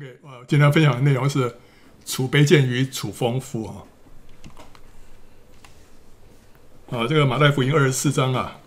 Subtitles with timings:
[0.00, 1.56] OK，我今天分享的内容是
[2.06, 3.84] 处卑贱与处丰富啊。
[6.90, 8.60] 啊，这个马太福音二十四章啊，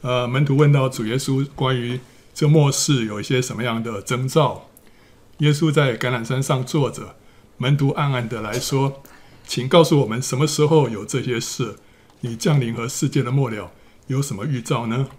[0.00, 2.00] 呃，门徒问到主耶稣关于
[2.34, 4.68] 这末世有一些什么样的征兆。
[5.38, 7.14] 耶稣在橄榄山上坐着，
[7.58, 9.04] 门徒暗暗的来说
[9.46, 11.76] ：“请告诉我们什么时候有这些事？
[12.22, 13.70] 你降临和世界的末了
[14.08, 15.10] 有什么预兆呢？”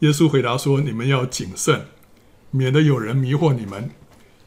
[0.00, 1.86] 耶稣回答说：“你们要谨慎，
[2.50, 3.92] 免得有人迷惑你们。”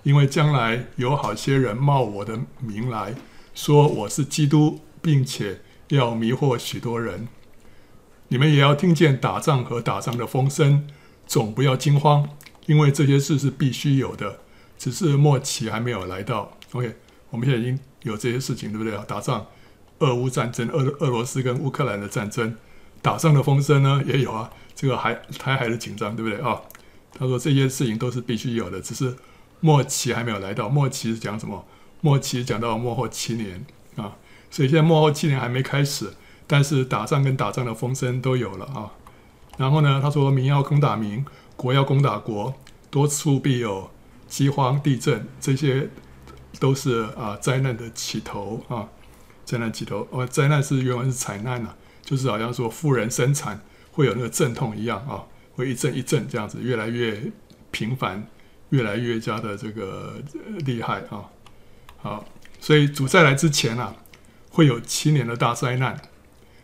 [0.08, 3.14] 因为将来有好些人冒我的名来
[3.54, 7.28] 说我是基督，并且要迷惑许多人。
[8.30, 10.88] 你们也要听见打仗和打仗的风声，
[11.26, 12.30] 总不要惊慌，
[12.68, 14.40] 因为这些事是必须有的，
[14.78, 16.58] 只是末期还没有来到。
[16.72, 16.96] OK，
[17.30, 18.98] 我们现在已经有这些事情，对不对？
[19.06, 19.46] 打仗，
[20.00, 22.56] 俄乌战争，俄俄罗斯跟乌克兰的战争，
[23.02, 24.50] 打仗的风声呢也有啊。
[24.74, 26.62] 这个海台海的紧张，对不对啊？
[27.12, 29.14] 他说这些事情都是必须有的，只是。
[29.60, 31.66] 末期还没有来到，末期是讲什么？
[32.02, 33.66] 末期讲到末后七年
[33.96, 34.16] 啊，
[34.52, 36.14] 所以现在末后七年还没开始，
[36.46, 38.92] 但是打仗跟打仗的风声都有了啊。
[39.58, 42.54] 然后呢，他说民要攻打民，国要攻打国，
[42.92, 43.90] 多处必有
[44.28, 45.90] 饥荒、地震，这些
[46.60, 48.88] 都是啊灾难的起头啊，
[49.44, 50.08] 灾难起头。
[50.12, 51.70] 哦，灾难是原文是惨难呐，
[52.04, 53.60] 就是好像说妇人生产
[53.92, 57.32] 会有那个阵痛一样啊，会一阵一阵这样子，越来越
[57.72, 58.28] 频繁。
[58.70, 60.16] 越来越加的这个
[60.66, 61.30] 厉害啊，
[61.98, 62.26] 好，
[62.60, 63.96] 所以主再来之前啊，
[64.50, 66.02] 会有七年的大灾难，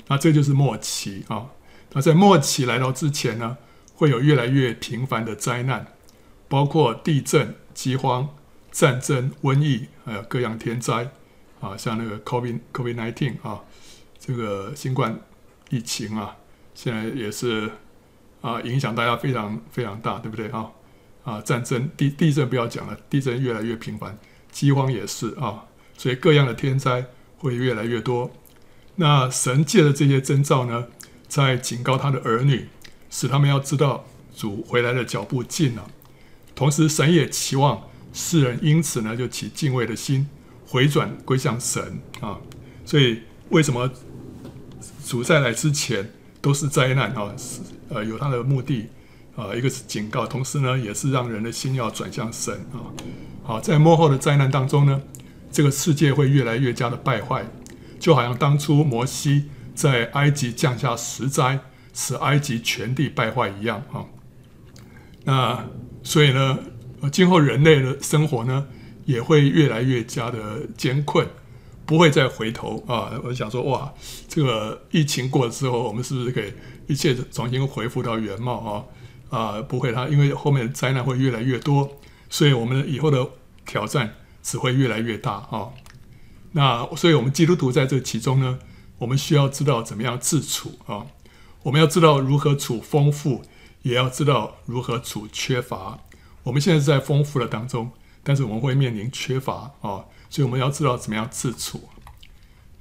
[0.07, 1.47] 那这就是末期啊。
[1.93, 3.57] 那在末期来到之前呢，
[3.95, 5.87] 会有越来越频繁的灾难，
[6.49, 8.35] 包括地震、饥荒、
[8.71, 11.11] 战争、瘟疫，还有各样天灾
[11.61, 13.61] 啊，像那个 COVID COVID nineteen 啊，
[14.19, 15.19] 这个新冠
[15.69, 16.35] 疫情啊，
[16.73, 17.71] 现在也是
[18.41, 20.69] 啊，影响大家非常非常大，对不对啊？
[21.23, 24.17] 啊，战争、地地震不要讲了，地震越来越频繁，
[24.51, 25.63] 饥荒也是啊，
[25.97, 27.05] 所以各样的天灾
[27.37, 28.31] 会越来越多。
[28.95, 30.87] 那神借的这些征兆呢，
[31.27, 32.67] 在警告他的儿女，
[33.09, 34.05] 使他们要知道
[34.35, 35.89] 主回来的脚步近了。
[36.53, 40.27] 同时，神也期望世人因此呢，就起敬畏的心，
[40.67, 42.37] 回转归向神啊。
[42.85, 43.89] 所以，为什么
[45.05, 46.11] 主再来之前
[46.41, 47.33] 都是灾难啊？
[47.37, 48.89] 是呃，有他的目的。
[49.35, 52.85] 啊，一个是警告，同时呢，也是让人的心要转向神啊。
[53.43, 55.01] 好，在幕后的灾难当中呢，
[55.51, 57.45] 这个世界会越来越加的败坏，
[57.99, 61.59] 就好像当初摩西在埃及降下十灾，
[61.93, 64.05] 使埃及全地败坏一样啊。
[65.25, 65.65] 那
[66.03, 66.59] 所以呢，
[67.11, 68.67] 今后人类的生活呢，
[69.05, 71.27] 也会越来越加的艰困，
[71.85, 73.11] 不会再回头啊。
[73.23, 73.91] 我想说，哇，
[74.27, 76.53] 这个疫情过了之后，我们是不是可以
[76.87, 78.85] 一切重新恢复到原貌啊？
[79.33, 81.97] 啊，不会，它因为后面的灾难会越来越多，
[82.29, 83.27] 所以我们以后的
[83.65, 84.13] 挑战
[84.43, 85.69] 只会越来越大啊。
[86.51, 88.59] 那所以，我们基督徒在这其中呢，
[88.99, 91.07] 我们需要知道怎么样自处啊。
[91.63, 93.41] 我们要知道如何处丰富，
[93.81, 95.99] 也要知道如何处缺乏。
[96.43, 97.89] 我们现在是在丰富的当中，
[98.21, 101.89] 但是我们会面临缺乏啊，所以我们要知道怎么样自处。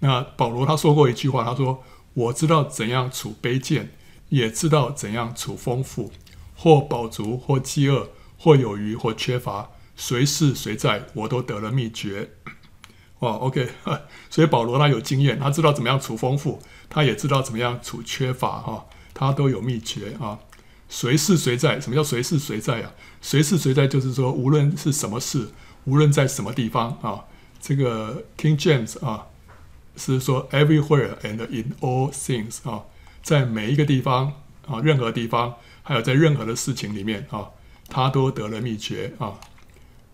[0.01, 1.83] 那保罗他说过一句话，他说
[2.13, 3.95] ：“我知道怎样处卑贱，
[4.29, 6.13] 也知道怎样处丰富。”
[6.63, 12.31] 或饱足，或饥饿，或有余，或缺乏，随事随在，我都得了秘诀。
[13.19, 13.69] 哇，OK，
[14.31, 20.39] 所以保罗他有经验，他知道怎么样处丰富，他也知道怎么样处缺乏，哈，他都有秘诀啊。
[20.89, 22.93] 随事随在，什么叫随事随在啊？
[23.21, 25.49] 随事随在就是说，无论是什么事，
[25.83, 27.25] 无论在什么地方啊，
[27.61, 29.27] 这个 King James 啊
[29.97, 32.85] 是说 everywhere and in all things 啊，
[33.21, 34.35] 在每一个地方
[34.69, 35.57] 啊，任何地方。
[35.83, 37.51] 还有在任何的事情里面啊，
[37.89, 39.35] 他都得了秘诀啊。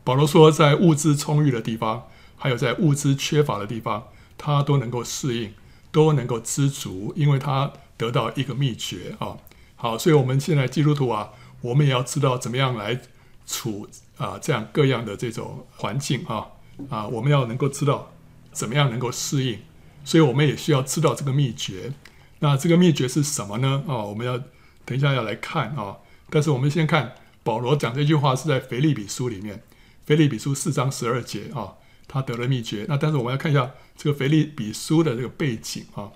[0.03, 4.09] 保罗说，在物资充裕的地方，还有在物资缺乏的地方，
[4.39, 5.53] 他都能够适应，
[5.93, 9.37] 都能够知足，因为他得到一个秘诀啊。
[9.77, 11.31] 好，所以我们现在基督徒啊，
[11.61, 12.99] 我们也要知道怎么样来
[13.47, 13.87] 处
[14.17, 16.47] 啊这样各样的这种环境啊
[16.89, 18.11] 啊，我们要能够知道
[18.53, 19.59] 怎么样能够适应，
[20.05, 21.93] 所以我们也需要知道这个秘诀。
[22.39, 23.85] 那这个秘诀是什么呢？
[23.87, 24.41] 啊，我们要。
[24.89, 25.99] 等一下要来看啊，
[26.31, 27.13] 但是我们先看
[27.43, 29.63] 保罗讲这句话是在腓立比书里面，
[30.07, 31.75] 腓立比书四章十二节啊，
[32.07, 32.87] 他得了秘诀。
[32.89, 36.13] 那但是我们要看一下这个腓立比书的这个背景啊，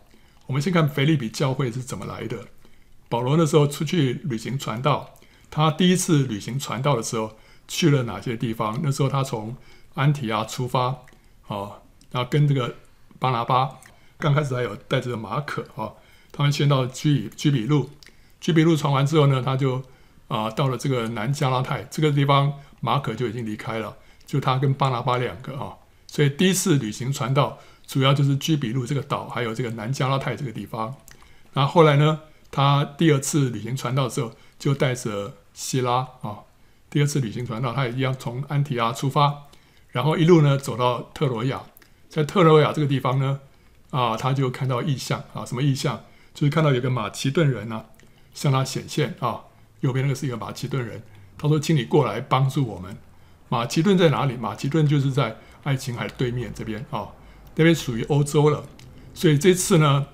[0.47, 2.47] 我们先看腓立比教会是怎么来的。
[3.11, 5.19] 保罗那时候出去旅行传道，
[5.51, 7.37] 他第一次旅行传道的时候
[7.69, 8.81] 去了哪些地方？
[8.83, 9.55] 那时候他从
[9.93, 10.87] 安提阿出发
[11.47, 12.77] 啊，然后跟这个
[13.19, 13.81] 巴拿巴，
[14.17, 15.93] 刚开始还有带着马可啊，
[16.33, 17.91] 他们先到居居比路。
[18.43, 19.81] 居比路传完之后呢，他就
[20.27, 23.97] 啊、到了这个南加拉泰这个地方，马可就已经离开了。
[24.27, 25.77] 就他跟巴拿巴两个啊。
[26.07, 30.95] 所以第一次旅行传道，主要就是居比路这个岛，还有这个南加拉泰这个地方。
[31.53, 36.41] 然后后来呢，他第二次旅行传道的时候，就带着希拉啊。
[36.91, 39.45] 第二次旅行传道，他也一样从安提阿出发，
[39.91, 41.63] 然后一路呢走到特罗亚，
[42.09, 43.41] 在特罗亚这个地方呢，
[43.91, 46.05] 啊，他就看到异象啊，什么异象？
[46.35, 47.85] 就是看到有个马其顿人呢、啊，
[48.35, 49.41] 向他显现啊。
[49.81, 51.03] 右边那个是一个马其顿人，
[51.37, 52.97] 他说：“请你过来帮助我们。”
[53.49, 54.37] 马其顿在哪里？
[54.37, 55.37] 马其顿就是在。
[55.65, 57.07] 爱琴海对面这边啊、
[57.55, 58.65] 那边属于欧洲了，
[59.15, 60.07] 所以这次呢，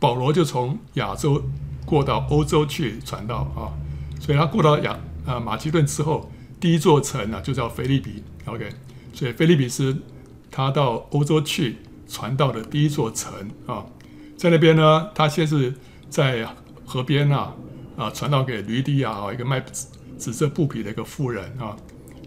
[0.00, 1.44] 保罗就从亚洲
[1.86, 3.70] 过到欧洲去传道啊，
[4.18, 8.68] 所以他过到亚啊马其顿之后，第一座城呢就叫腓立比，OK，
[9.14, 9.96] 所以腓立比是
[10.50, 11.76] 他到欧洲去
[12.08, 13.32] 传道的第一座城
[13.68, 13.86] 啊，
[14.36, 15.72] 在那边呢，他先是
[16.08, 16.52] 在
[16.90, 17.54] 河边啊
[17.96, 19.60] 啊传道给驴弟啊，一个卖
[20.18, 21.76] 紫色布匹的一个妇人啊，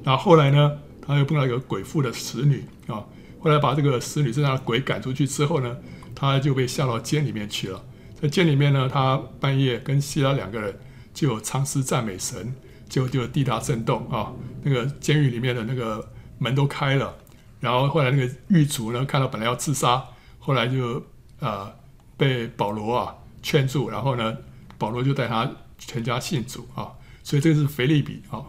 [0.04, 0.80] 然后后来呢。
[1.06, 3.04] 他又碰到一个鬼妇的使女啊，
[3.42, 5.76] 后来把这个使女身上的鬼赶出去之后呢，
[6.16, 7.84] 他就被下到监里面去了。
[8.22, 10.80] 在监里面呢，他半夜跟希拉两个人
[11.14, 12.56] 就有唱诗赞美神，
[12.88, 14.32] 就就地大震动啊，
[14.62, 16.08] 那个监狱里面的那个
[16.38, 17.14] 门都开了。
[17.60, 20.02] 然后后来那个狱卒呢，看到本来要自杀，
[20.40, 21.04] 后来就
[21.42, 21.70] 啊、
[22.16, 24.38] 被保罗啊劝住，然后呢，
[24.84, 26.92] 保罗就带他全家信主啊。
[27.24, 28.44] 所以这个是腓立比啊，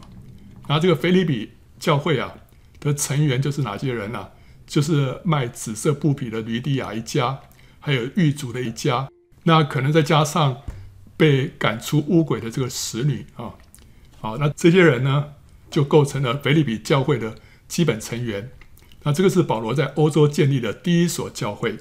[0.66, 2.34] 然后这个腓立比教会啊。
[2.80, 4.28] 的成员就是哪些人呢、
[4.66, 7.40] 就是卖紫色布匹的吕底亚一家，
[7.80, 9.08] 还有狱卒的一家，
[9.44, 10.60] 那可能再加上
[11.16, 13.54] 被赶出乌鬼的这个使女啊，
[14.20, 15.32] 好，那这些人呢，
[15.70, 17.36] 就构成了腓利比教会的
[17.66, 18.50] 基本成员。
[19.04, 21.78] 那这个是保罗在欧洲建立的第一所教会，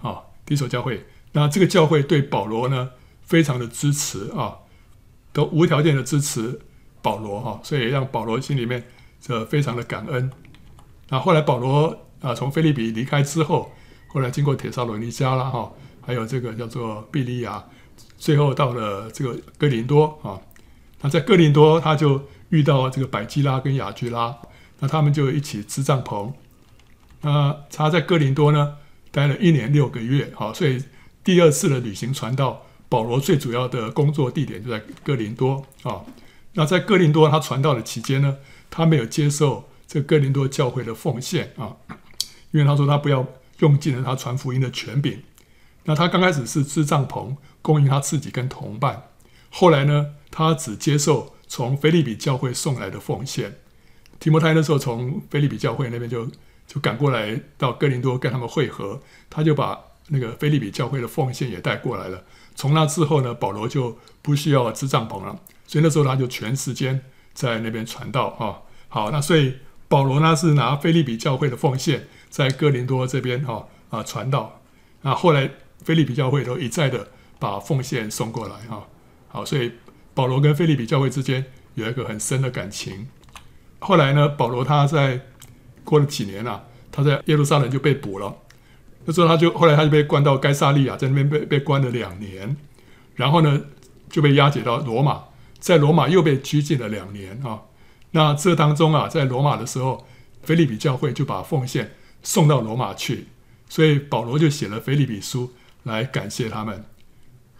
[0.00, 1.06] 啊，第一所教会。
[1.32, 2.90] 那这个教会对保罗呢，
[3.26, 4.56] 非常的支持啊，
[5.34, 6.58] 都无条件的支持
[7.02, 8.82] 保罗哈，所以让保罗心里面。
[9.18, 10.30] 这非常的感恩。
[11.08, 13.72] 那后来保罗啊从腓立比离开之后，
[14.06, 17.64] 后来经过铁沙罗尼加啦哈，还有这个叫做庇哩亚，
[18.18, 20.38] 最后到了这个哥林多啊。
[21.00, 24.36] 那在哥林多他就遇到这个百基拉跟亚居拉，
[24.78, 26.32] 那他们就一起支帐篷。
[27.22, 28.76] 那他在哥林多呢
[29.10, 30.84] 待了一年六个月，好，所以
[31.24, 36.02] 第二次的旅行传道，保罗最主要的工作地点就在哥林多啊。
[36.54, 38.38] 那在哥林多他传道的期间呢，
[38.70, 41.76] 他没有接受这哥林多教会的奉献啊，
[42.50, 43.26] 因为他说他不要
[43.58, 45.22] 用尽了他传福音的权柄。
[45.84, 49.04] 那他刚开始是支帐篷供应他自己跟同伴，
[49.50, 53.58] 后来呢，他只接受从腓立比教会送来的奉献。
[54.18, 56.26] 提摩太那时候从腓立比教会那边就
[56.66, 59.78] 就赶过来到哥林多跟他们会合，他就把
[60.08, 62.24] 那个腓立比教会的奉献也带过来了。
[62.56, 65.38] 从那之后呢，保罗就不需要支帐篷了，
[65.68, 67.00] 所以那时候他就全时间。
[67.36, 69.56] 在那边传道啊，好，那所以
[69.88, 74.62] 保罗呢是拿腓利比教会的奉献，在哥林多这边哈啊传道，
[75.02, 75.50] 那后来
[75.84, 77.08] 腓利比教会都一再的
[77.38, 78.86] 把奉献送过来哈，
[79.28, 79.70] 好，所以
[80.14, 81.44] 保罗跟腓利比教会之间
[81.74, 83.06] 有一个很深的感情。
[83.80, 85.20] 后来呢，保罗他在
[85.84, 88.34] 过了几年啊，他在耶路撒冷就被捕了，
[89.06, 92.54] 那时候他就后来他就被关到该撒利亚，在那边被被关了两年，
[93.14, 93.62] 然后呢
[94.10, 95.24] 就被押解到罗马。
[95.58, 97.62] 在罗马又被拘禁了两年啊，
[98.10, 100.06] 那这当中啊，在罗马的时候，
[100.42, 103.28] 腓利比教会就把奉献送到罗马去，
[103.68, 106.84] 所以保罗就写了腓利比书来感谢他们。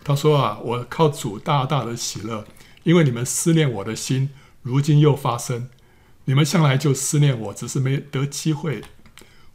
[0.05, 2.45] 他说啊，我靠主大大的喜乐，
[2.85, 4.31] 因为你们思念我的心，
[4.63, 5.69] 如今又发生。
[6.27, 8.83] 你们向来就思念我，只是没得机会。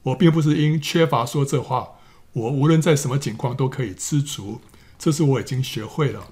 [0.03, 1.99] 我并不是因缺乏说这话，
[2.33, 4.61] 我无论在什么情况都可以知足，
[4.97, 6.31] 这是我已经学会了。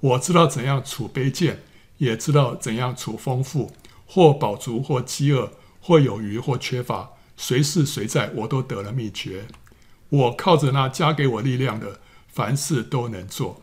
[0.00, 1.62] 我知道怎样处卑贱，
[1.98, 3.72] 也知道怎样处丰富，
[4.06, 9.46] 或饱足，或饥饿，或有余，或缺乏，随事随在，我都得了秘诀。
[10.08, 13.62] 我靠着那加给我力量的，凡事都能做。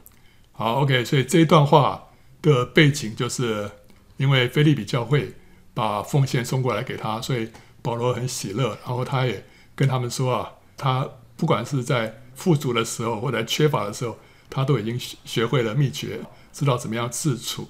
[0.52, 2.10] 好，OK，所以这一段话
[2.42, 3.72] 的背景就是
[4.18, 5.34] 因为菲利比教会
[5.74, 7.50] 把奉献送过来给他，所以
[7.82, 14.18] 保罗很喜乐，然后他也跟他们说啊，他不管是在富足的时候，或者缺乏的时候。
[14.50, 16.22] 他都已经学学会了秘诀，
[16.54, 17.68] 知道怎么样自处，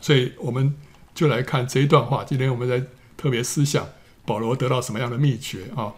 [0.00, 0.74] 所以我们
[1.14, 2.24] 就来看这一段话。
[2.24, 2.84] 今天我们在
[3.16, 3.86] 特别思想
[4.24, 5.94] 保罗得到什么样的秘诀啊？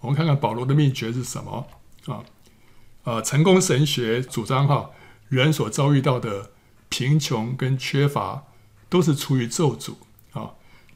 [0.00, 1.66] 我们看看保罗的秘诀是什么
[2.06, 2.24] 啊？
[3.04, 4.92] 呃，成功神学主张哈，
[5.28, 6.52] 人所遭遇到的
[6.88, 8.44] 贫穷跟缺乏
[8.88, 9.96] 都是出于咒诅，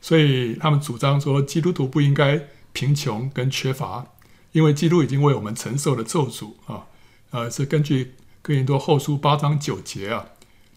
[0.05, 2.39] 所以他们主张说，基督徒不应该
[2.75, 4.05] 贫穷跟缺乏，
[4.53, 6.85] 因为基督已经为我们承受了咒诅啊。
[7.31, 8.13] 呃，是根据。
[8.43, 10.27] 哥林多后书八章九节啊，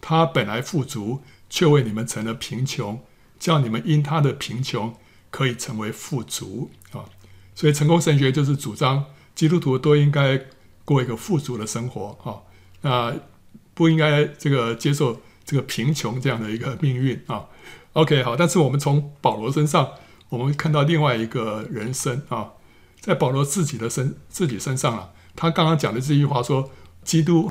[0.00, 1.20] 他本来富足，
[1.50, 2.98] 却为你们成了贫穷，
[3.38, 4.96] 叫你们因他的贫穷
[5.28, 7.04] 可以成为富足啊。
[7.54, 9.04] 所以成功神学就是主张
[9.34, 10.40] 基督徒都应该
[10.86, 12.40] 过一个富足的生活啊，
[12.80, 13.14] 那
[13.74, 17.44] 不应该这个接受这个贫穷这样的一个命运啊。
[17.94, 19.90] OK，好，但是我们从保罗身上，
[20.28, 22.52] 我们看到另外一个人生啊，
[23.00, 26.70] 在保罗自己的身自己身上啊，他刚刚讲的这句话说，
[27.02, 27.50] 基督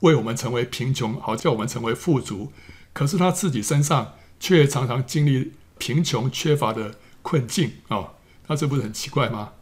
[0.00, 2.52] 为我们成为贫穷，好叫我们成为富足，
[2.92, 8.10] 可是他自己身上却常常经历贫穷缺乏的困境啊。
[8.46, 9.52] 那这不是很奇怪吗？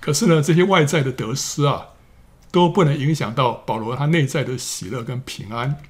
[0.00, 1.86] 可是呢，这些外在的得失啊，
[2.50, 5.80] 都不能影响到保罗他内在的喜乐跟平安。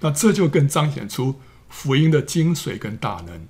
[0.00, 1.40] 那这就更彰显出
[1.70, 3.48] 福音的精髓跟大能。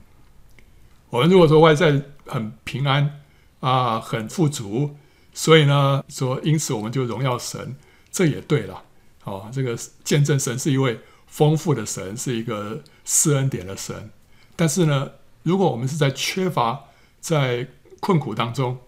[1.09, 3.21] 我们如果说外在很平安
[3.59, 4.95] 啊，很富足，
[5.35, 7.75] 所以呢，说因此我们就荣耀神，
[8.13, 8.85] 这也对了。
[9.25, 14.11] 哦，这个见证神是一位丰富的神，是一个施恩典的神。
[14.55, 15.11] 但是呢，
[15.43, 16.85] 如果我们是在缺乏，
[17.21, 18.79] 在困苦当中，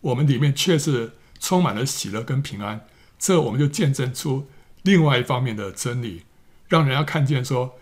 [0.00, 2.86] 我们里面却是充满了喜乐跟平安，
[3.18, 4.46] 这我们就见证出
[4.82, 6.22] 另外一方面的真理，
[6.68, 7.78] 让人家看见说，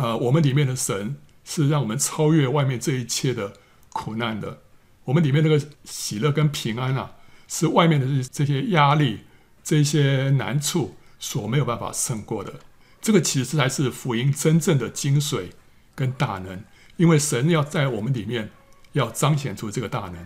[0.00, 3.52] 呃，我们里面的神是让我们超越外面这一切的
[3.90, 4.62] 苦难的。
[5.04, 7.12] 我们里面那个喜乐跟平安啊，
[7.46, 9.20] 是外面的这这些压力、
[9.62, 12.60] 这些难处所没有办法胜过的。
[13.00, 15.50] 这个其实才是福音真正的精髓
[15.94, 16.64] 跟大能，
[16.96, 18.50] 因为神要在我们里面。
[18.92, 20.16] 要彰显出这个大能，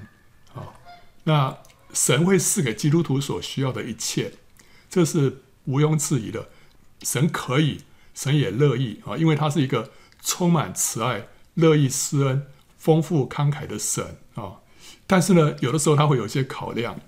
[0.55, 0.73] 啊，
[1.25, 1.59] 那
[1.93, 4.33] 神会赐给基督徒所需要的一切，
[4.89, 6.49] 这是毋庸置疑的。
[7.03, 7.83] 神可以，
[8.15, 9.91] 神也乐意啊，因为他是一个
[10.23, 12.47] 充满慈爱、乐意施恩、
[12.79, 14.61] 丰富慷慨的神啊。
[15.07, 16.99] 但是呢，有的时候他会有一些考量，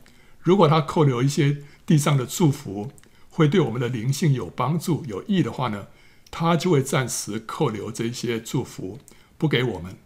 [0.41, 2.93] 如果他扣留一些地上的祝福，
[3.31, 5.87] 会对我们的灵性有帮助、有益的话呢，
[6.31, 8.99] 他就会暂时扣留这些祝福，
[9.39, 9.97] 不给我们。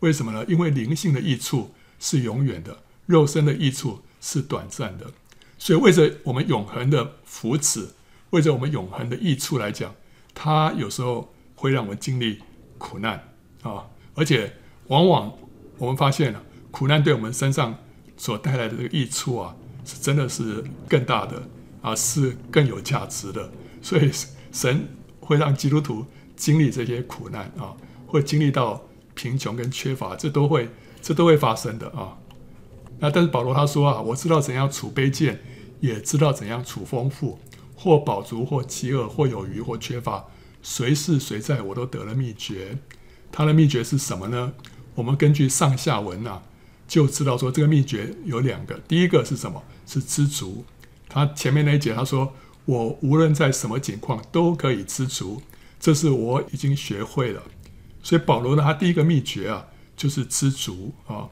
[0.00, 0.44] 为什么呢？
[0.46, 5.06] 因为灵性的益处是永远的，肉身的益处是短暂的。
[5.58, 7.88] 所以，为着我们永恒的福祉，
[8.30, 9.94] 为着我们永恒的益处来讲，
[10.34, 12.38] 它有时候会让我们经历
[12.78, 13.22] 苦难
[13.62, 13.86] 啊！
[14.14, 14.52] 而且，
[14.88, 15.32] 往往
[15.78, 17.76] 我们发现了苦难对我们身上
[18.16, 21.42] 所带来的这个益处啊，是真的是更大的
[21.82, 23.50] 啊，是更有价值的。
[23.82, 24.10] 所以，
[24.52, 24.88] 神
[25.20, 26.04] 会让基督徒
[26.36, 28.82] 经历这些苦难啊，会经历到。
[29.12, 30.66] 贫穷跟缺乏，这都会，
[31.02, 32.16] 这都会发生的啊。
[33.00, 35.38] 那但是保罗他说啊，我知道怎样处卑贱，
[35.80, 37.38] 也知道怎样处丰富，
[37.80, 40.26] 或饱足，或饥饿，或有余，或缺乏，
[40.60, 42.76] 随是随在，我都得了秘诀。
[43.32, 44.52] 他的秘诀是什么呢？
[44.96, 46.42] 我们根据上下文啊，
[46.86, 48.78] 就知道说这个秘诀有两个。
[48.86, 49.62] 第一个是什么？
[49.86, 50.66] 是知足。
[51.08, 52.34] 他前面那一节他说，
[52.66, 55.40] 我无论在什么境况都可以知足，
[55.80, 57.42] 这是我已经学会了。
[58.02, 61.30] 所以保罗呢，他第一个秘诀啊，就是知足啊。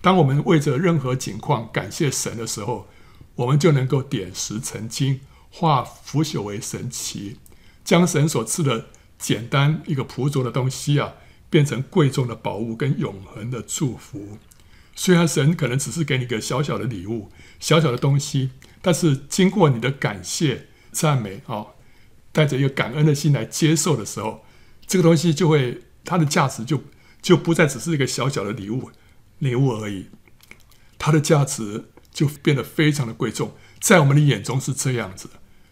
[0.00, 2.86] 当我们为着任何情况感谢神的时候，
[3.34, 5.20] 我们就能够点石成金，
[5.50, 7.38] 化腐朽为神奇，
[7.84, 8.86] 将神所赐的
[9.18, 11.14] 简单一个朴拙的东西啊，
[11.50, 14.38] 变成贵重的宝物跟永恒的祝福。
[14.94, 18.50] 虽然神可能只是给你一个小小的礼物、小小的东西，
[18.82, 21.66] 但是经过你的感谢、赞美啊，
[22.32, 24.44] 带着一个感恩的心来接受的时候。
[24.86, 26.82] 这个东西就会，它的价值就
[27.20, 28.90] 就不再只是一个小小的礼物，
[29.38, 30.06] 礼物而已，
[30.98, 35.28] 它的价值就变得非常的贵重，在我们的眼中是这样子，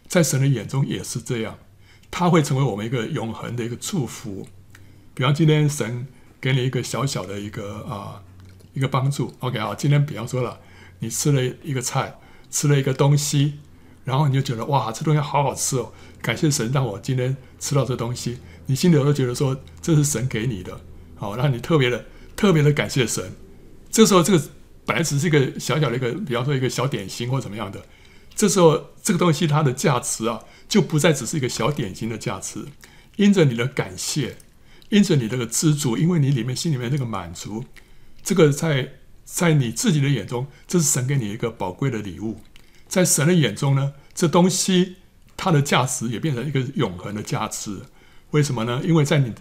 [0.07, 1.57] 在神的眼中也是这样，
[2.09, 4.47] 它会成为我们一个永恒的一个祝福。
[5.13, 6.07] 比方今天神
[6.39, 8.23] 给你一个小小的一个啊
[8.73, 10.59] 一个帮助，OK 啊，今天比方说了，
[10.99, 13.59] 你吃了一个菜，吃了一个东西，
[14.05, 18.37] 然后你就觉得哇，这东西好好吃哦，感谢神让我今天吃到这东西。
[18.67, 20.79] 你心里都觉得说，这是神给你的，
[21.15, 23.33] 好，让你特别的、特别的感谢神。
[23.89, 24.45] 这时候，这个
[24.85, 27.81] 本来只是一个小小的一个，比方说一个小点心或怎么样的，
[28.37, 32.65] 这时候这个东西它的价值啊，就不再只是一个小点心的价值。
[33.15, 34.37] 因着你的感谢，
[34.89, 37.65] 因着你这个知足，因为你里面心里面这个满足，
[38.23, 38.93] 这个在
[39.25, 42.41] 在你自己的眼中，这是神给你一个宝贵的礼物。
[42.87, 44.97] 在神的眼中呢，这东西
[45.35, 47.81] 它的价值也变成一个永恒的价值。
[48.31, 48.81] 为什么呢？
[48.85, 49.33] 因为在你，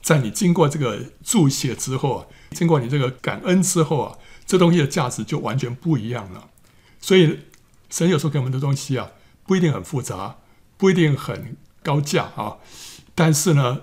[0.00, 6.50] 在你经过这个注解之后啊，经过你这个感恩之后啊，这东西的价值就完全不一样了。
[7.00, 7.40] 所以，
[7.94, 9.12] 神有时候给我们的东西啊，
[9.46, 10.38] 不一定很复杂，
[10.76, 12.56] 不一定很高价啊，
[13.14, 13.82] 但是呢，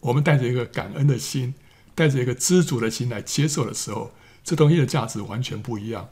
[0.00, 1.52] 我们带着一个感恩的心，
[1.94, 6.08] 带着一个知足的心来接受的时候，这东西的价值完全不一样。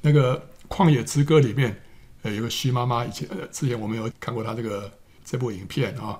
[0.00, 1.84] 那个《旷野之歌》里面，
[2.22, 4.92] 呃，有个徐妈妈，以前呃，之前我们有看过她这个
[5.24, 6.18] 这部影片啊。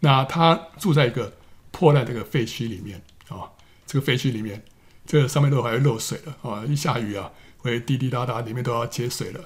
[0.00, 1.32] 那她住在一个
[1.70, 3.48] 破烂这个废墟里面啊，
[3.86, 4.62] 这个废墟里面
[5.06, 6.62] 这个上面都还会漏水了啊！
[6.66, 9.42] 一下雨啊，会滴滴答答，里面都要接水了。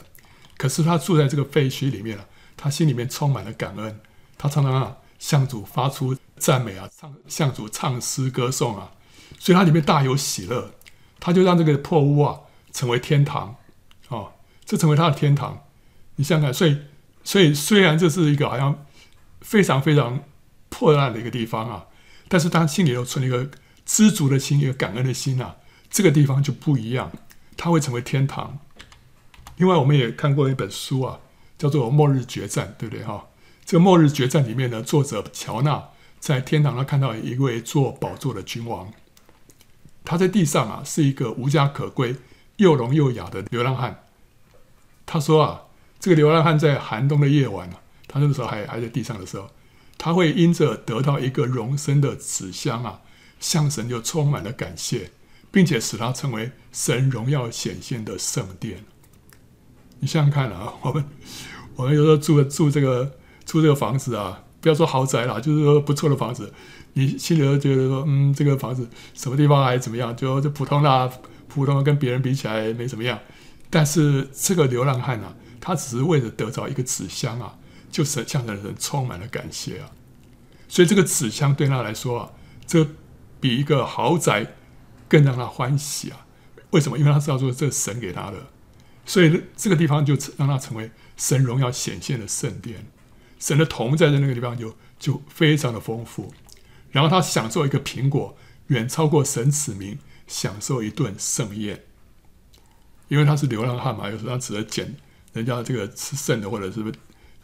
[0.57, 4.01] 可是他住在这个废墟里面了，他心里面充满了感恩，
[4.39, 8.93] 他常常啊向主发出赞美啊，唱向主唱诗歌颂啊，
[9.39, 10.73] 所以他里面大有喜乐。
[11.19, 12.41] 他就让这个破屋啊
[12.73, 13.57] 成为天堂
[14.09, 14.35] 哦，
[14.67, 15.65] 这成为他的天堂。
[16.17, 16.79] 你想想看，所以
[17.25, 18.85] 所以虽然这是一个好像
[19.41, 20.23] 非常非常
[20.69, 21.87] 破烂的一个地方啊，
[22.29, 23.51] 但是他心里头存了一个
[23.87, 25.57] 知足的心，一个感恩的心啊，
[25.91, 27.11] 这个地方就不一样，
[27.57, 28.59] 他会成为天堂。
[29.57, 31.19] 另外，我们也看过一本书啊，
[31.57, 33.27] 叫做《末日决战》，对不对哈？
[33.65, 35.89] 这个《末日决战》里面呢，作者乔纳
[36.21, 38.93] 在天堂上看到一位坐宝座的君王，
[40.05, 42.17] 他在地上啊是一个无家可归、
[42.57, 44.05] 又聋又哑的流浪汉。
[45.07, 45.63] 他说啊，
[45.99, 47.71] 这个流浪汉在寒冬的夜晚，
[48.07, 49.51] 他那个时候还还在地上的时候，
[49.97, 53.01] 他会因着得到一个容身的纸箱啊，
[53.41, 55.11] 向神就充满了感谢，
[55.51, 58.85] 并且使他成为神荣耀显现的圣殿。
[60.01, 61.05] 你想想看啊， 我们
[61.75, 66.53] 我们有时候住住这个住这个房子啊，不要说豪宅啦，就是说不错的房子，
[66.95, 70.15] 你心里头觉得说，嗯，这个房子什么地方还怎么样？
[70.17, 71.11] 就就普通啦，
[71.49, 73.19] 普通的跟别人比起来没怎么样。
[73.69, 77.57] 但是这个流浪汉啊，他只是为了得到一个纸箱啊，
[77.91, 79.91] 就向的人充满了感谢啊。
[80.69, 82.31] 所以这个纸箱对他来说啊，
[82.67, 82.87] 这
[83.41, 84.55] 比一个豪宅
[85.09, 86.27] 更让他欢喜啊。
[86.71, 86.99] 为什么？
[86.99, 88.39] 因为他知道说这是神给他的。
[89.07, 92.85] 所以这个地方就让他成为神荣耀显现的圣殿，
[93.39, 96.35] 神的同在的那个地方就就非常的丰富。
[96.91, 98.37] 然后他享受一个苹果，
[98.67, 99.97] 远超过神子民
[100.27, 101.85] 享受一顿盛宴。
[103.07, 104.97] 因为他是流浪汉嘛，有时候他只能捡
[105.33, 106.93] 人家这个吃剩的，或者是不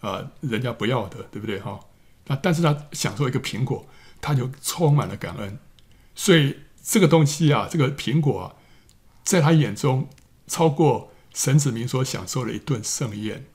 [0.01, 1.79] 啊、人家不要的，对不对哈？
[2.27, 3.89] 那但是他享受一个苹果，
[4.21, 5.57] 他就充满了感恩。
[6.17, 8.55] 所以这个东西啊，这个苹果啊，
[9.23, 10.09] 在他眼中
[10.49, 11.12] 超过。
[11.35, 13.47] 神子民所享受的一顿盛宴，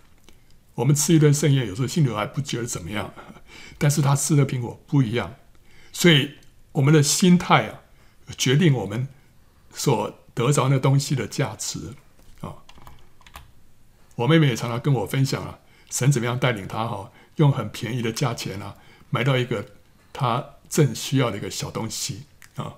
[0.76, 3.14] 我们吃一顿盛宴，有时候心里还不觉得怎么样，
[3.78, 5.36] 但是他吃的苹果不一样，
[5.92, 6.36] 所以
[6.72, 7.82] 我们的心态啊，
[8.38, 9.08] 决定我们
[9.72, 11.94] 所得着那东西的价值
[12.42, 12.56] 啊。
[14.16, 15.60] 我妹妹也常常跟我分享啊，
[15.92, 18.76] 神怎么样带领她哈，用很便宜的价钱啊，
[19.12, 19.64] 买到一个
[20.12, 22.24] 她正需要的一个小东西
[22.56, 22.76] 啊，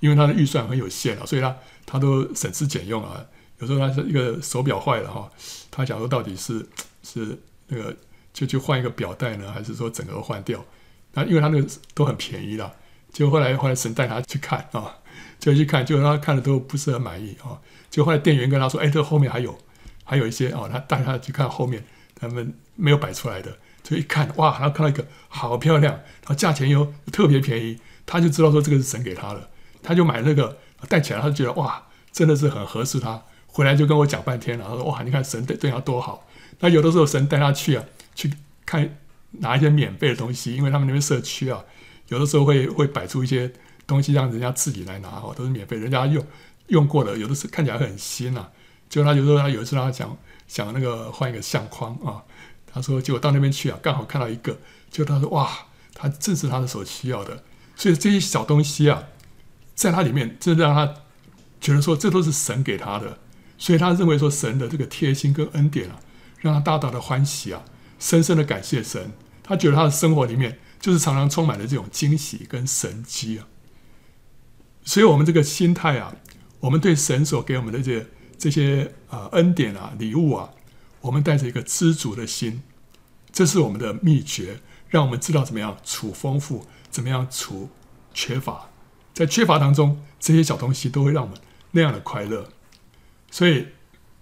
[0.00, 3.26] 因为她的预算很有限啊，所以她她都省吃俭用啊。
[3.60, 5.30] 有时候他是一个手表坏了哈，
[5.70, 6.66] 他想说到底是
[7.02, 7.94] 是那个
[8.32, 10.64] 就去换一个表带呢，还是说整个换掉？
[11.12, 12.72] 那因为他那个都很便宜了，
[13.12, 14.96] 结果后来后来神带他去看啊，
[15.38, 17.60] 就去看，结果他看了都不是很满意啊。
[17.90, 19.58] 就后来店员跟他说：“哎，这后面还有
[20.04, 29.50] 还有一些哦。”他带他去看后面他们没有摆出来的，就一看哇，他看到一个好漂亮，然后价钱又特别便宜，他就知道说这个是神给他的，
[29.82, 30.56] 他就买那个
[30.88, 33.20] 戴起来，他就觉得哇，真的是很合适他。
[33.52, 36.26] 回来就跟我讲半天了，他说：“哇，你看神对对他多好。”
[36.60, 37.84] 那有的时候神带他去啊，
[38.14, 38.32] 去
[38.64, 38.98] 看
[39.32, 41.64] 拿一些免费的东西，因为他们那边社区啊，
[42.08, 43.50] 有的时候会会摆出一些
[43.86, 46.24] 东西让人家自己来拿哈，都是免费，人家用
[46.68, 48.50] 用过的，有的是看起来很新啊。
[48.88, 52.22] 就他有时候他有一次他讲讲那个换一个相框啊，
[52.72, 54.58] 他说结果到那边去啊，刚好看到一个，
[54.90, 55.48] 就他说哇，
[55.94, 57.42] 他正是他的所需要的，
[57.74, 59.04] 所以这些小东西啊，
[59.74, 60.94] 在他里面真的让他
[61.60, 63.18] 觉得说这都是神给他的。
[63.60, 66.00] 所以他认为说神的这个贴心跟恩典啊，
[66.38, 67.62] 让他大大的欢喜啊，
[67.98, 69.12] 深深的感谢神。
[69.42, 73.46] 他觉得他的生活里面就是常常充满了这种惊喜跟神迹啊。
[74.82, 76.16] 所以，我们这个心态啊，
[76.60, 78.06] 我们对神所给我们的这
[78.38, 80.50] 这些啊恩典啊礼物啊，
[81.02, 82.62] 我们带着一个知足的心，
[83.30, 87.68] 这是我们的秘诀，让我们知道怎么样处丰富，怎么样处
[88.14, 88.70] 缺乏。
[89.12, 91.38] 在缺乏当中，这些小东西都会让我们
[91.72, 92.48] 那样的快乐。
[93.30, 93.68] 所以，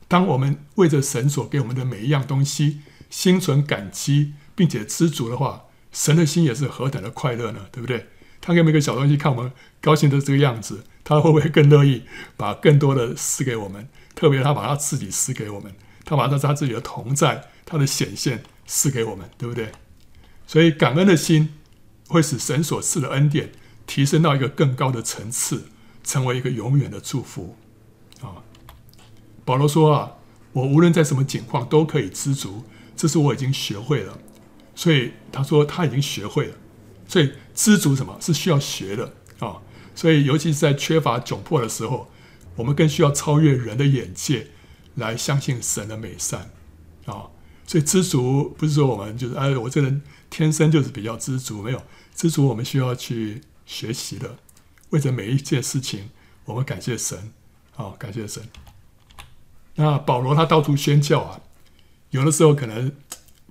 [0.07, 7.66] 当我们为着神所给我们的每一样东西心存感激，并且知足的话，神的心也是何等的快乐呢？
[7.73, 8.07] 对不对？
[8.40, 12.05] 他给每个小东西看我们高兴的这个样子，他会不会更乐意
[12.37, 13.88] 把更多的施给我们？
[14.14, 19.73] 特别他把他自己施给我们，他把他他自己的同在、他的显现施给我们，对不对？
[20.47, 21.55] 所以，感恩的心
[22.09, 23.53] 会使神所赐的恩典
[23.87, 25.64] 提升到一个更高的层次，
[26.03, 27.57] 成为一个永远的祝福。
[29.49, 30.13] 保罗说啊，
[30.53, 34.19] 我无论在什么境况都可以知足，这是我已经学会了。
[34.75, 36.55] 所以他说他已经学会了。
[37.07, 39.57] 所以知足什么是需要学的啊？
[39.95, 42.11] 所以尤其是在缺乏窘迫的时候，
[42.57, 44.49] 我们更需要超越人的眼界，
[44.97, 46.51] 来相信神的美善
[47.07, 47.31] 啊。
[47.67, 51.81] 所以知足不是说我们就是哎，我这人天生就是比较知足，没有
[52.15, 54.37] 知足，我们需要去学习的。
[54.91, 56.11] 为着每一件事情，
[56.45, 57.33] 我们感谢神，
[57.77, 58.43] 啊，感谢神。
[59.81, 61.41] 那保罗他到处宣教啊，
[62.11, 62.93] 有的时候可能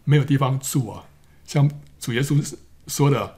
[0.04, 1.06] 没有地方住啊，
[1.46, 2.56] 像主耶稣
[2.88, 3.36] 说的，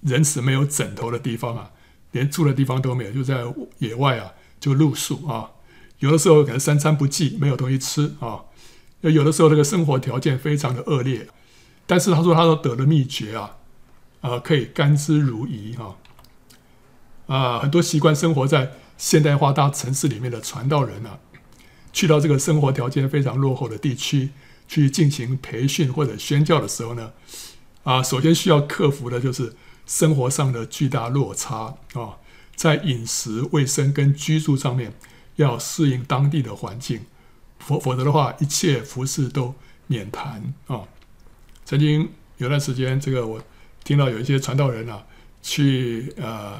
[0.00, 1.70] 人死没有枕头的地方啊，
[2.12, 3.44] 连住的地方都没有，就在
[3.78, 5.50] 野外啊，就露宿啊。
[5.98, 8.40] 有的时候可能三餐不继，没有东西吃啊。
[9.02, 11.28] 有的时候这个生活条件非常的恶劣，
[11.86, 13.56] 但是他说他都得了秘诀啊，
[14.22, 15.96] 呃，可以甘之如饴哈。
[17.26, 21.18] 啊，很多习惯生活在现代化大城市里面的传道人啊，
[21.92, 24.30] 去到这个生活条件非常落后的地区
[24.66, 27.12] 去进行培训或者宣教的时候呢，
[27.84, 29.54] 啊，首先需要克服的就是
[29.86, 32.16] 生活上的巨大落差啊，
[32.56, 34.92] 在饮食、卫生跟居住上面
[35.36, 37.00] 要适应当地的环境。
[37.58, 39.54] 否否则的话，一切服事都
[39.86, 40.80] 免谈啊！
[41.64, 43.40] 曾经有段时间，这个我
[43.84, 45.00] 听到有一些传道人啊，
[45.42, 46.58] 去呃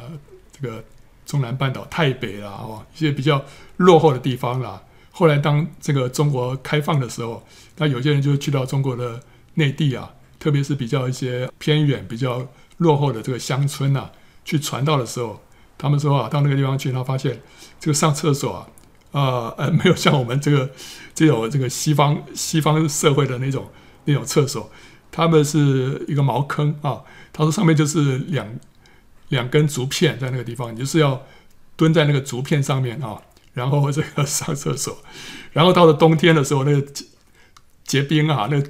[0.53, 0.85] 这个
[1.27, 3.45] 中南半岛、泰北啦，哦，一些比较
[3.79, 4.81] 落后的地方啦。
[5.12, 7.46] 后来当这个中国开放的时候，
[7.77, 9.20] 那有些人就去到中国的
[9.55, 12.48] 内地啊，特别是比较一些偏远、比较
[12.79, 14.11] 落后的这个乡村啊，
[14.44, 15.40] 去传道的时候，
[15.79, 17.40] 他们说啊，到那个地方去，他发现
[17.79, 18.66] 这个上厕所啊。
[19.12, 20.70] 啊呃，没有像我们这个
[21.14, 23.68] 这种这个西方西方社会的那种
[24.07, 24.72] 那种厕所，
[25.11, 27.03] 他们是一个茅坑啊。
[27.31, 28.48] 他说上面就是两
[29.29, 31.20] 两根竹片在那个地方，你就是要
[31.77, 33.20] 蹲在那个竹片上面啊，
[33.53, 35.03] 然后这个上厕所。
[35.53, 36.87] 然后到了冬天的时候，那个
[37.85, 38.61] 结冰啊，那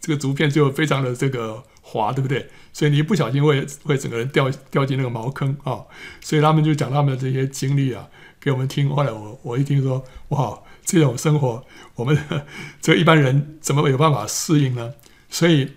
[0.00, 2.48] 这个竹片就非常的这个滑，对不对？
[2.72, 5.82] 所以你一不小心会会整个人掉掉进那个茅坑啊。
[6.20, 8.08] 所以他们就讲他们的这些经历啊。
[8.40, 11.64] 给我们听，后来我我一听说，哇，这种生活，
[11.96, 12.16] 我们
[12.80, 14.94] 这一般人怎么有办法适应呢？
[15.28, 15.72] 所以，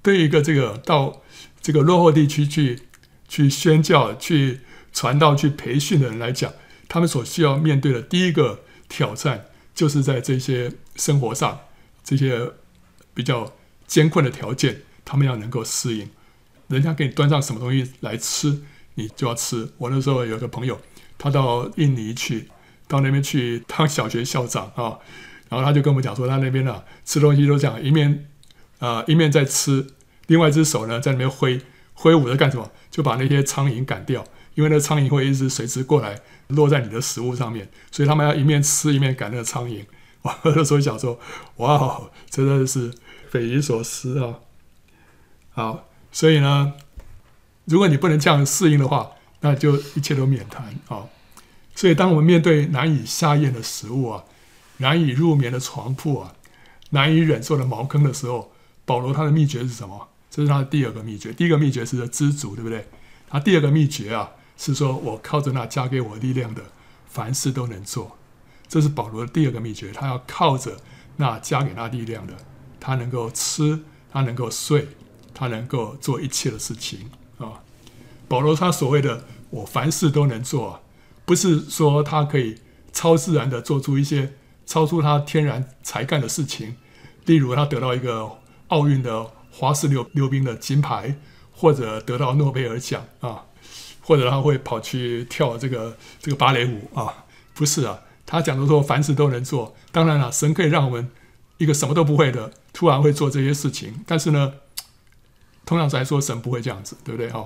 [0.00, 1.20] 对一个这个到
[1.60, 2.80] 这个落后地区去
[3.28, 6.50] 去宣教、去传道、去培训的人来讲，
[6.92, 11.58] 他们所需要面对的第一个挑战，就是在这些生活上
[12.04, 12.50] 这些
[13.14, 13.50] 比较
[13.86, 16.10] 艰困的条件，他们要能够适应。
[16.68, 18.60] 人家给你端上什么东西来吃，
[18.96, 19.70] 你就要吃。
[19.78, 20.78] 我那时候有个朋友。
[21.16, 22.50] 他到印尼去，
[22.86, 24.98] 到那边去当小学校长啊，
[25.48, 28.28] 然后他就跟我们讲说，他那边呢吃东西都这样，一面
[28.80, 29.86] 啊、一面在吃，
[30.26, 31.58] 另外一只手呢在那边挥
[31.94, 32.70] 挥舞着干什么？
[32.90, 34.22] 就把那些苍蝇赶掉，
[34.54, 39.84] 因为那苍蝇会一直随时过来落在你的食物上面，所以他们要一面吃一面赶那个苍蝇。
[40.22, 41.18] 我那时候想说，
[41.56, 42.92] 哇，真的是
[43.30, 44.38] 匪夷所思啊！
[45.50, 46.74] 好，所以呢，
[47.64, 49.10] 如果你不能这样适应的话，
[49.40, 51.06] 那就一切都免谈啊！
[51.74, 54.24] 所以，当我们面对难以下咽的食物啊，
[54.76, 56.34] 难以入眠的床铺啊，
[56.90, 58.52] 难以忍受的茅坑的时候，
[58.84, 60.08] 保罗他的秘诀是什么？
[60.30, 61.32] 这是他的第二个秘诀。
[61.32, 62.86] 第一个秘诀是知足，对不对？
[63.28, 64.30] 他第二个秘诀啊，
[64.64, 66.62] 是说我靠着那加给我力量的，
[67.06, 68.16] 凡事都能做。
[68.68, 69.90] 这是保罗的第二个秘诀。
[69.90, 70.76] 他要靠着
[71.16, 72.34] 那加给他力量的，
[72.78, 73.80] 他能够吃，
[74.12, 74.86] 他能够睡，
[75.34, 77.64] 他能够做一切的事情啊。
[78.28, 80.80] 保罗他所谓的“我凡事都能做”，
[81.26, 82.60] 不是说他可以
[82.92, 86.76] 超自然的做出一些超出他天然才干的事情，
[87.24, 91.18] 例如他得到一个奥运的花式溜溜冰的金牌，
[91.50, 93.46] 或者得到诺贝尔奖啊，
[94.02, 99.74] 或者他会跑去跳这个这个芭蕾舞啊，不是啊，他讲的说凡事都能做。
[99.90, 101.10] 当然了，神可以让我们
[101.58, 104.54] 一个什么都不会的突然会做这些事情，但是呢，
[105.64, 107.44] 通常来说神不会这样子，对不对哈？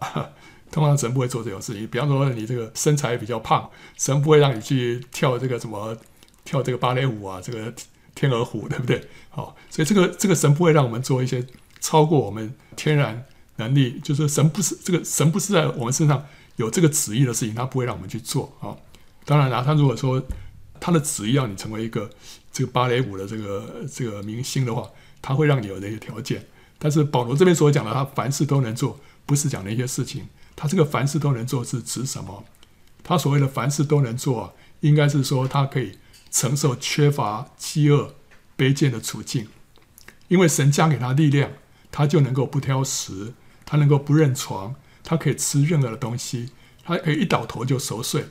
[0.72, 5.96] 通常神不会做这种事情，比方说你这个身材比较胖，神不会让你去跳这个什么
[6.44, 7.72] 跳这个芭蕾舞啊，这个
[8.14, 9.00] 天鹅湖，对不对？
[9.30, 11.46] 好，所以这个这个神不会让我们做一些
[11.80, 13.24] 超过我们天然
[13.56, 18.76] 能力，就是神不是这个神不是在我们身上有这个旨意的事情，他不会让我们去做啊。
[19.24, 20.22] 当然了，他如果说
[20.80, 22.10] 他的旨意让你成为一个
[22.52, 24.88] 这个芭蕾舞的这个这个明星的话，
[25.22, 26.46] 他会让你有那些条件。
[26.78, 28.98] 但是保罗这边所讲的，他凡事都能做。
[29.26, 32.44] 不是讲那些事情，他这个凡事都能做是指什么？
[33.02, 35.98] 他所谓的凡事都能做，应该是说他可以
[36.30, 38.14] 承受缺乏、饥饿、
[38.58, 39.48] 卑贱的处境，
[40.28, 41.52] 因为神加给他力量，
[41.90, 43.32] 他就能够不挑食，
[43.64, 46.50] 他能够不认床，他可以吃任何的东西，
[46.84, 48.26] 他可以一倒头就熟睡。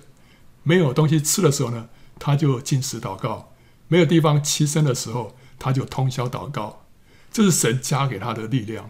[0.64, 3.52] 没有东西吃的时候呢，他就进食祷告；
[3.88, 6.86] 没有地方栖身的时候，他就通宵祷告。
[7.32, 8.90] 这是神加给他的力量，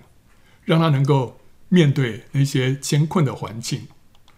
[0.63, 1.39] 让他能够。
[1.69, 3.88] 面对那些艰困的环境，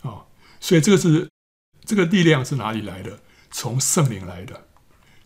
[0.04, 0.24] 啊，
[0.62, 1.30] 所以这个是
[1.84, 3.20] 这个力量是哪里来的？
[3.52, 4.68] 从圣灵来的，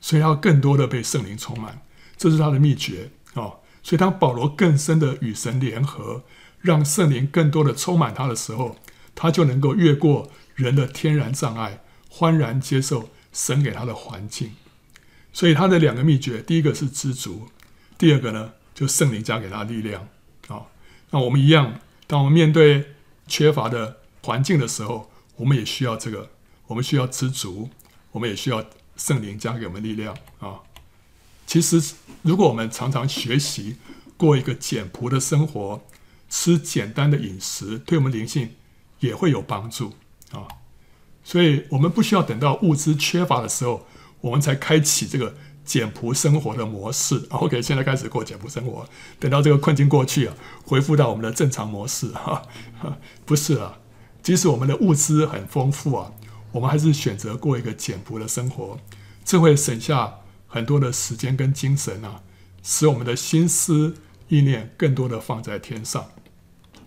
[0.01, 1.83] 所以要更多的被圣灵充满，
[2.17, 3.61] 这是他的秘诀啊。
[3.83, 6.23] 所以当保罗更深的与神联合，
[6.61, 8.77] 让圣灵更多的充满他的时候，
[9.15, 14.51] 他就能够越过人的天然障碍，欢然接受神给他的环境。
[15.31, 17.47] 所以他的两个秘诀，第一个是知足，
[17.97, 20.07] 第二个呢，就圣灵加给他力量
[20.47, 20.63] 啊。
[21.11, 22.95] 那我们一样，当我们面对
[23.27, 26.31] 缺乏的环境的时候，我们也需要这个，
[26.67, 27.69] 我们需要知足，
[28.11, 28.65] 我们也需要
[28.97, 30.59] 圣灵加给我们力量啊。
[31.45, 33.77] 其实，如果我们常常学习
[34.17, 35.81] 过一个简朴的生活，
[36.29, 38.51] 吃简单的饮食，对我们灵性
[38.99, 39.93] 也会有帮助
[40.31, 40.47] 啊。
[41.23, 43.85] 所以，我们不需要等到物资缺乏的时候。
[44.21, 47.25] 我们才开启这个简朴生活的模式。
[47.29, 48.85] OK，现在开始过简朴生活。
[49.17, 52.45] 等到这个困境过去啊，恢复到我们的正常模式哈，
[52.77, 53.79] 哈， 不是啊。
[54.21, 56.11] 即使我们的物资很丰富啊，
[56.51, 58.77] 我们还是选择过一个简朴的生活，
[59.23, 60.15] 这会省下
[60.45, 62.21] 很多的时间跟精神啊，
[62.61, 63.95] 使我们的心思
[64.27, 66.11] 意念更多的放在天上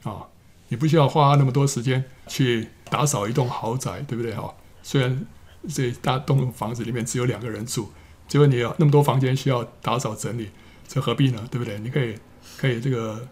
[0.04, 0.26] 啊。
[0.68, 4.54] 你不需要花那么多时间去打扫一栋豪宅，对不对哈？
[4.82, 5.26] 虽然。
[5.72, 7.92] 这大栋房子里面只有两个人住，
[8.26, 10.50] 结果你有那么多房间需要打扫整理，
[10.88, 11.46] 这何必呢？
[11.52, 11.78] 对不对？
[11.78, 12.16] 你可以
[12.56, 13.28] 可以这个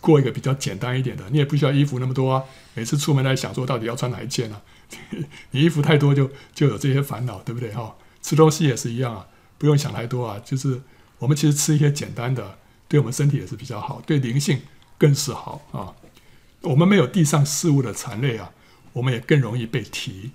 [0.00, 2.42] 过一个比较简单一点的，你也不需要衣服那么多啊。
[2.72, 4.62] 每次出门来想说到底要穿哪一件啊？
[5.52, 7.70] 你衣服太多就就有这些烦恼，对不对？
[7.74, 9.26] 哈，吃东西也是一样啊，
[9.58, 10.40] 不用想太多啊。
[10.42, 10.80] 就是
[11.18, 12.56] 我们其实吃一些简单的，
[12.88, 14.62] 对我们身体也是比较好，对灵性
[14.96, 15.92] 更是好啊。
[16.62, 18.50] 我们没有地上事物的缠累啊，
[18.92, 20.32] 我们也更容易被提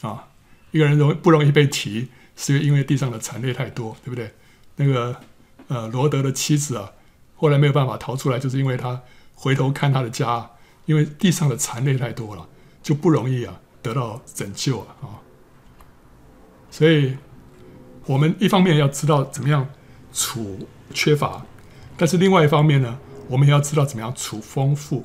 [0.00, 0.28] 啊。
[0.72, 4.34] 一个人容不容易被提，是因为地上的缠累太多，对不对？
[4.76, 5.20] 那个
[5.68, 6.92] 呃，罗德的妻子啊，
[7.34, 9.00] 后来没有办法逃出来，就是因为他
[9.34, 10.50] 回头看他的家，
[10.84, 12.46] 因为地上的缠累太多了，
[12.82, 15.22] 就不容易啊得到拯救啊。
[16.70, 17.16] 所以，
[18.04, 19.66] 我们一方面要知道怎么样
[20.12, 21.46] 处缺乏，
[21.96, 25.04] 但是另外一方面呢，我们也要知道怎么样处丰富，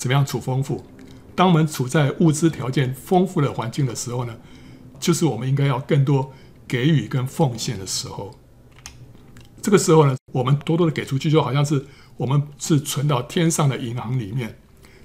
[0.00, 0.82] 怎么样处丰富。
[1.34, 4.34] 当我们处在物质条件丰富的环境的时候呢，
[4.98, 6.32] 就是我们应该要更多
[6.66, 8.34] 给予跟奉献的时候，
[9.60, 11.84] 这个时候呢，我们多多的给出去，就好像是
[12.16, 14.58] 我们是存到天上的银行里面，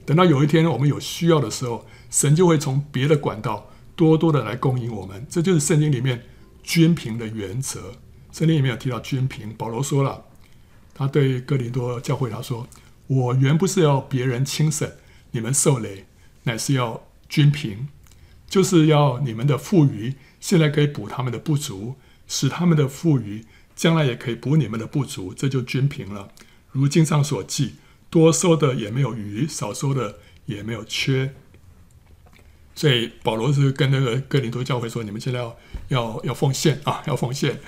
[0.06, 5.26] 等到有一天我们有需要的时候，神就会从别的管道多多的来供应我们。
[5.30, 6.24] 这就是圣经里面
[6.64, 7.92] 均凭的原则。
[8.32, 10.24] 圣经里面有提到均凭，保罗说了，
[10.94, 12.68] 他对哥林多教会他说
[13.08, 14.92] ：“我原不是要别人轻省，
[15.32, 16.06] 你们受累，
[16.44, 17.88] 乃是要均平。”
[18.48, 21.96] 就是要你们的富余，现在可以补他们的不足，
[22.28, 23.44] 使他们的富余
[23.76, 26.30] 将来也可以补你们的不足，这就均平了。
[26.72, 27.76] 如经上所记，
[28.12, 31.34] 多收的也没有余，少收的也没有缺。
[32.76, 37.60] 所以保罗是跟那个哥林多教会说：你们现在要要要奉献啊，要奉献。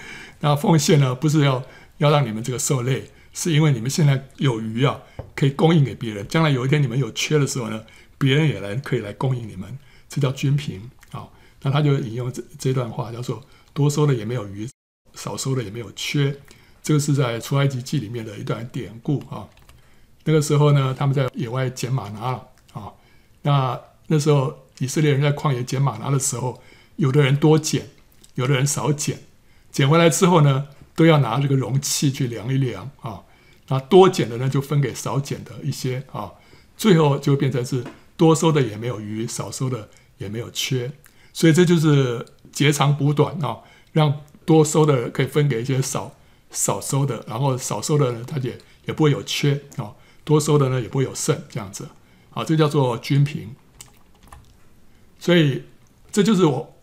[0.41, 1.65] 那奉献呢，不是要
[1.97, 5.01] 要让你们这个受累，是因为你们现在有余啊，
[5.37, 6.27] 可以供应给别人。
[6.27, 7.85] 将来有一天你们有缺的时候呢，
[8.17, 9.77] 别人也来可以来供应你们。
[10.09, 11.29] 这叫均凭啊，
[11.61, 14.67] 那他就引用这这段话，叫做多收的也没有余，
[15.13, 16.35] 少收的也没有缺。
[16.81, 19.47] 这个是在出埃及记里面的一段典故啊。
[20.23, 22.41] 那个时候呢，他们在野外捡吗哪
[22.79, 22.93] 啊。
[23.43, 26.61] 那那时候以色列人在旷野捡吗哪的时候，
[26.95, 27.87] 有的人多捡，
[28.35, 29.19] 有的人少捡。
[29.71, 33.21] 捡回来之后呢，都要拿这个容器去量一量啊。
[33.67, 36.31] 那多捡的呢，就分给少捡的一些啊。
[36.75, 37.83] 最后就变成是。
[38.17, 40.91] 多收的也没有余，少收的也没有缺，
[41.33, 43.59] 所以这就是截长补短啊，
[43.91, 46.15] 让多收的可以分给一些少
[46.49, 51.89] 少收的，然后少收的呢，它也也不会有缺啊，多收的呢也不会有剩，这样子，
[52.31, 53.55] 啊，这叫做均平。
[55.19, 55.65] 所以
[56.11, 56.75] 这就是我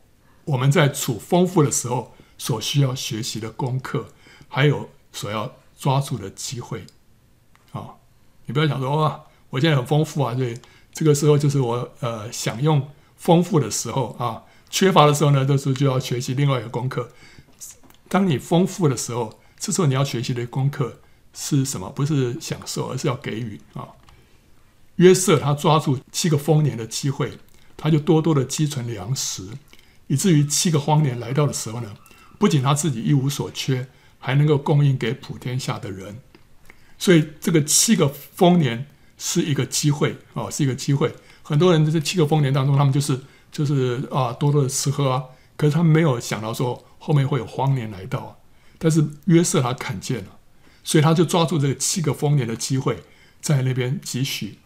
[0.44, 4.06] 我们在处丰富的时候所需要学习的功课，
[4.46, 5.52] 还有所要
[5.84, 6.86] 抓住的机会
[7.72, 7.96] 啊，
[8.46, 10.58] 你不要想说哇，我现在很丰富啊，对。
[10.94, 17.10] 这个时候就是我呃享用丰富的时候啊，缺乏的时候呢，这时候就要学习另外一个功课。
[18.08, 21.00] 当你丰富的时候，这时候你要学习的功课
[21.34, 21.90] 是什么？
[21.90, 23.88] 不是享受，而是要给予啊。
[24.96, 27.38] 约瑟他抓住七个丰年的机会，
[27.76, 29.50] 他就多多的积存粮食，
[30.06, 31.94] 以至于七个荒年来到的时候呢，
[32.38, 33.86] 不仅他自己一无所缺，
[34.24, 36.18] 还能够供应给普天下的人。
[36.98, 38.86] 所以这个七个丰年。
[39.16, 41.14] 是一个机会啊，是一个机会。
[41.44, 43.18] 很多人在这七个丰年当中，他们就是
[43.52, 45.22] 就是啊，多多的吃喝啊。
[45.56, 48.40] 可是他们没有想到说后面会有荒年来到。
[48.76, 50.38] 但是约瑟他看见了，
[50.82, 53.04] 所以他就抓住这七个丰年的机会，
[53.40, 54.58] 在那边积蓄，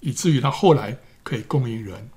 [0.00, 2.10] 以至于他后来可以供应人。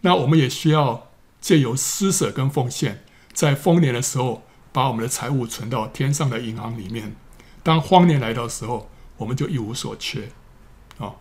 [0.00, 1.10] 那我们也需要
[1.42, 3.04] 借由施舍跟奉献，
[3.34, 7.14] 在丰年的时候，把我们的财物存到天上的银行里面。
[7.62, 10.30] 当荒年来到的时候，我们就一无所缺。
[10.98, 11.14] 啊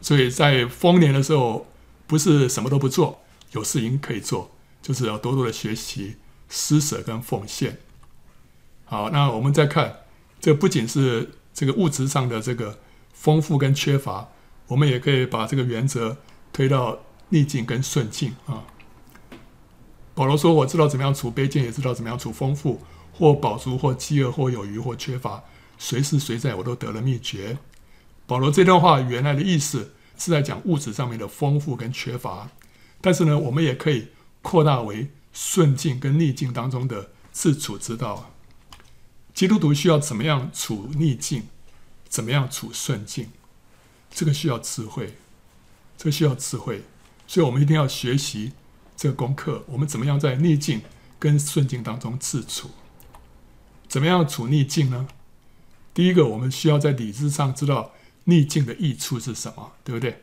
[0.00, 1.66] 所以在丰年的时候，
[2.06, 4.50] 不是什么都不做，有事情可以做，
[4.82, 6.16] 就是要多多的学习
[6.48, 7.78] 施舍跟奉献。
[8.84, 10.00] 好，那我们再看，
[10.38, 12.78] 这不仅是这个物质上的这个
[13.12, 14.28] 丰富跟缺乏，
[14.68, 16.18] 我们也可以把这个原则
[16.52, 16.98] 推到
[17.30, 18.62] 逆境跟顺境啊。
[20.16, 22.80] 保罗说：“我知道怎么样处卑贱，也知道怎么样处丰富，
[23.12, 25.44] 或饱足，或饥饿，或有余，或缺乏，
[25.76, 27.58] 随时随在，我都得了秘诀。”
[28.26, 32.50] 保罗这段话原来的意思是在讲物质上面的丰富跟缺乏，
[33.02, 34.08] 但是呢，我们也可以
[34.40, 38.32] 扩大为顺境跟逆境当中的自处之道。
[39.34, 41.42] 基督徒需要怎么样处逆境，
[42.08, 43.28] 怎么样处顺境，
[44.10, 45.18] 这个需要智慧，
[45.98, 46.84] 这个需要智慧，
[47.26, 48.52] 所以我们一定要学习
[48.96, 49.64] 这个功课。
[49.68, 50.82] 我们怎么样在逆境
[51.18, 52.70] 跟顺境当中自处？
[53.86, 55.06] 怎么样处逆境呢？
[55.94, 57.92] 第一个，我们需要在理智上知道
[58.24, 60.22] 逆境的益处是什么，对不对？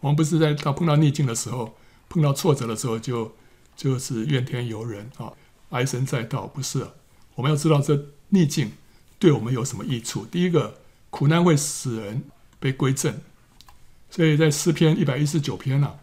[0.00, 1.76] 我们不是在到碰到逆境的时候，
[2.08, 3.34] 碰到挫折的时候就
[3.76, 5.32] 就是怨天尤人啊，
[5.70, 6.86] 唉声载道，不是。
[7.34, 8.06] 我们要知道这。
[8.34, 8.72] 逆境
[9.18, 10.24] 对我们有什么益处？
[10.24, 10.80] 第一个，
[11.10, 12.24] 苦难会使人
[12.58, 13.20] 被归正，
[14.08, 15.94] 所以在诗篇一百一十九篇呢、啊，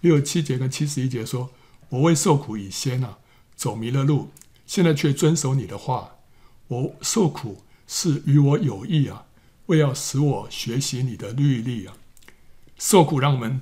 [0.00, 1.48] 六十七节跟七十一节说
[1.96, 3.18] ：“我为受苦以先、啊，
[3.54, 4.30] 走迷了路，
[4.66, 6.16] 现在却遵守你的话。
[6.68, 9.26] 我受苦是与我有益啊，
[9.66, 11.96] 为要使我学习你的律例啊。
[12.78, 13.58] 受苦让我们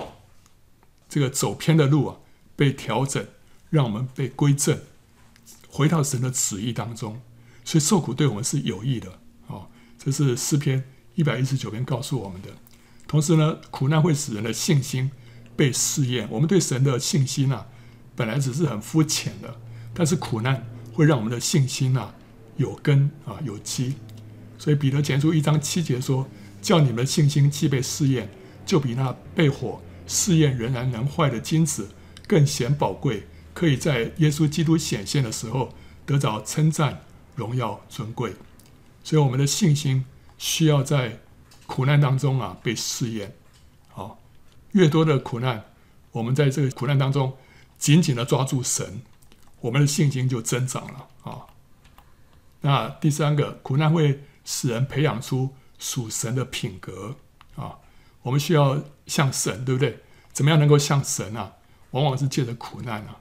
[1.08, 2.16] 这个走偏的路啊
[2.56, 3.24] 被调整，
[3.70, 4.80] 让我们被归正，
[5.68, 7.20] 回到神的旨意当中。”
[7.64, 9.68] 所以受苦对我们是有益的，哦，
[9.98, 12.48] 这是诗篇一百一十九篇告诉我们的。
[13.06, 15.10] 同时呢，苦难会使人的信心
[15.54, 16.28] 被试验。
[16.30, 17.66] 我们对神的信心呐、啊，
[18.16, 19.56] 本来只是很肤浅的，
[19.92, 22.14] 但是苦难会让我们的信心呐、
[22.56, 23.94] 有根啊有基。
[24.58, 26.28] 所以彼得前书一章七节说
[26.62, 28.28] ：“叫你们的信心既被试验，
[28.64, 31.88] 就比那被火试验仍然能坏的金子
[32.26, 35.74] 更显宝贵，可以在耶稣基督显现的时候
[36.06, 37.00] 得着称赞。”
[37.36, 38.32] 荣耀尊贵，
[39.02, 40.04] 所以我们的信心
[40.38, 41.18] 需要在
[41.66, 43.34] 苦难当中啊被试验。
[43.88, 44.20] 好，
[44.70, 45.64] 越多的苦难，
[46.12, 47.36] 我们在这个苦难当中
[47.78, 49.02] 紧紧的抓住神，
[49.60, 51.46] 我们的信心就增长了啊。
[52.60, 57.16] 那第三个，苦难会使人培养出属神的品格
[57.56, 57.78] 啊。
[58.22, 60.00] 我们需要像神，对不对？
[60.32, 61.52] 怎么样能够像神啊？
[61.90, 63.20] 往往是借着苦难啊。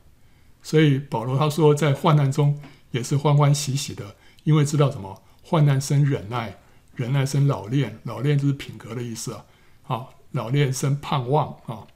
[0.62, 2.62] 所以保罗他说，在患难中。
[2.94, 5.24] 也是欢欢喜喜的，因为知道什么？
[5.42, 6.56] 患难生忍耐，
[6.94, 9.46] 忍耐生老练，老练就是品格的意思啊。
[9.82, 11.88] 好，老练生盼望啊。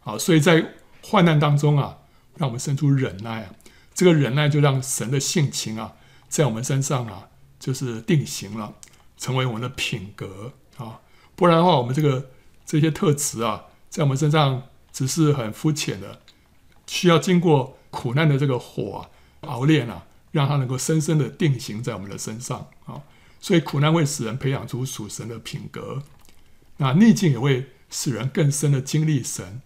[0.00, 1.96] 好，所以在患难当中啊，
[2.36, 3.54] 让我们生出忍耐啊。
[3.94, 5.94] 这个忍耐就让神的性情啊，
[6.28, 8.74] 在我们身上啊，就是定型了，
[9.16, 11.00] 成为我们的品格啊。
[11.34, 12.30] 不然的话，我们这个
[12.64, 16.20] 这些特质啊，在我们身上只是很肤浅的，
[16.86, 19.08] 需要经过苦难的这个火
[19.40, 20.06] 啊，熬炼啊。
[20.32, 23.02] 让它能够深深的定型在我们的身上啊，
[23.38, 26.02] 所以苦难会使人培养出属神的品格，
[26.78, 29.60] 那逆境也会使人更深的经历神，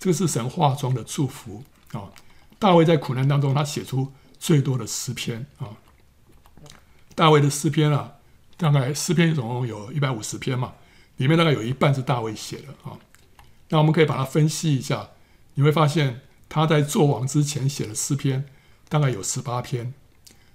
[0.00, 1.62] 这个是神化妆的祝福
[1.92, 2.10] 啊。
[2.58, 5.68] 大卫在苦难当中，他写出最多的诗篇啊。
[7.14, 8.14] 大卫的诗篇啊，
[8.56, 10.74] 大概诗篇总共有一百五十篇嘛，
[11.16, 12.98] 里面大概有一半是大卫写的啊。
[13.68, 15.10] 那我们可以把它分析一下，
[15.54, 18.46] 你会发现他在做王之前写的诗篇
[18.88, 19.94] 大概有十八篇。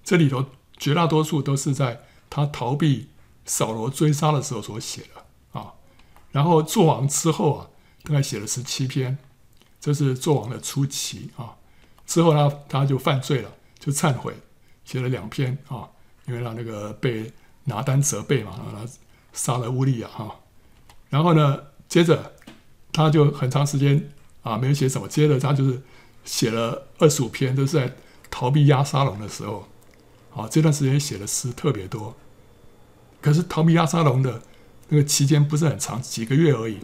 [0.04, 0.46] 这里头
[0.78, 3.10] 绝大多数都是在他逃避
[3.46, 5.74] 扫罗追杀的时候所写的啊，
[6.32, 7.70] 然后做王之后啊，
[8.04, 9.18] 大概写了十七篇，
[9.86, 11.54] 这是做王的初期啊。
[12.08, 14.34] 之后呢，他就犯罪了，就忏悔，
[14.84, 15.88] 写了两篇啊，
[16.26, 17.32] 因为他那个被
[17.66, 18.92] 拿单责备嘛，然后他
[19.32, 20.40] 杀了乌利亚哈。
[21.10, 22.34] 然后呢，接着
[22.92, 25.80] 他就很长时间啊没有写什么，接着他就是
[26.24, 27.96] 写了二十五篇，都是在
[28.32, 29.68] 逃避押沙龙的时候。
[30.36, 32.14] 啊，这段时间写的诗特别多，
[33.22, 34.42] 可是逃避押沙龙的
[34.90, 36.80] 那个期间不是很长，几个月而已，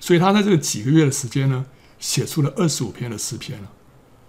[0.00, 1.66] 所以他在这个几个月的时间呢，
[1.98, 3.70] 写出了二十五篇的诗篇了。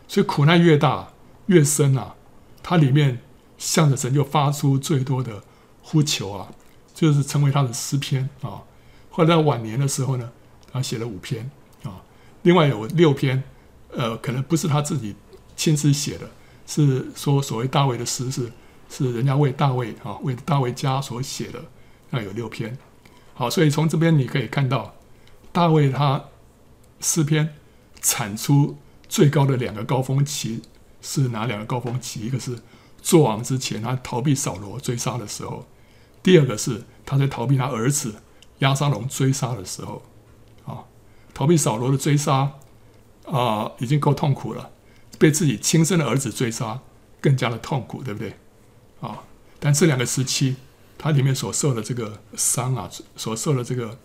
[0.07, 1.11] 所以苦难越大
[1.47, 2.15] 越深啊，
[2.63, 3.19] 他里面
[3.57, 5.43] 向着神就发出最多的
[5.81, 6.49] 呼求啊，
[6.93, 8.63] 就是成为他的诗篇啊。
[9.09, 10.31] 后来在晚年的时候呢，
[10.71, 11.49] 他写了五篇
[11.83, 12.01] 啊，
[12.43, 13.43] 另外有六篇，
[13.91, 15.15] 呃，可能不是他自己
[15.55, 16.29] 亲自写的，
[16.65, 18.51] 是说所谓大卫的诗是。
[18.89, 21.61] 是人家为大卫啊，为大卫家所写的，
[22.09, 22.77] 那有六篇。
[23.33, 24.95] 好，所以从这边你可以看到，
[25.51, 26.23] 大卫他
[27.01, 27.53] 诗篇
[28.07, 28.77] 产出
[29.09, 30.61] 最高的两个高峰期
[31.01, 32.21] 是哪两个高峰期？
[32.21, 32.57] 一个是
[33.01, 35.65] 作王之前他逃避扫罗追杀的时候，
[36.23, 38.15] 第二个是他在逃避他儿子
[38.59, 40.01] 押沙龙追杀的时候。
[40.65, 40.85] 啊，
[41.33, 42.53] 逃避扫罗的追杀，
[43.25, 44.71] 啊、已经够痛苦了，
[45.19, 46.79] 被自己亲生的儿子追杀，
[47.19, 48.37] 更加的痛苦，对不对？
[49.01, 49.23] 啊、
[49.59, 50.55] 但这两个时期，
[50.97, 53.99] 他里面所受的这个伤啊，所受的这个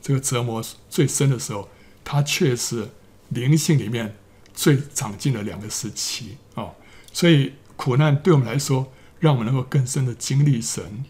[0.00, 1.68] 这个折磨最深的时候，
[2.04, 2.88] 他却是
[3.34, 4.16] 灵性里面
[4.54, 6.70] 最长进的两个时期啊、
[7.12, 11.04] 所以苦难对我们来说，让我们能够更深的经历神，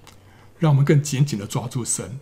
[0.59, 2.19] 让我们更紧紧的抓住神，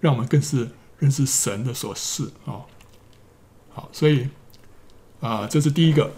[0.00, 2.66] 让我们更是认识神的所示啊。
[3.70, 4.28] 好，所以
[5.20, 6.12] 啊、这是第一个，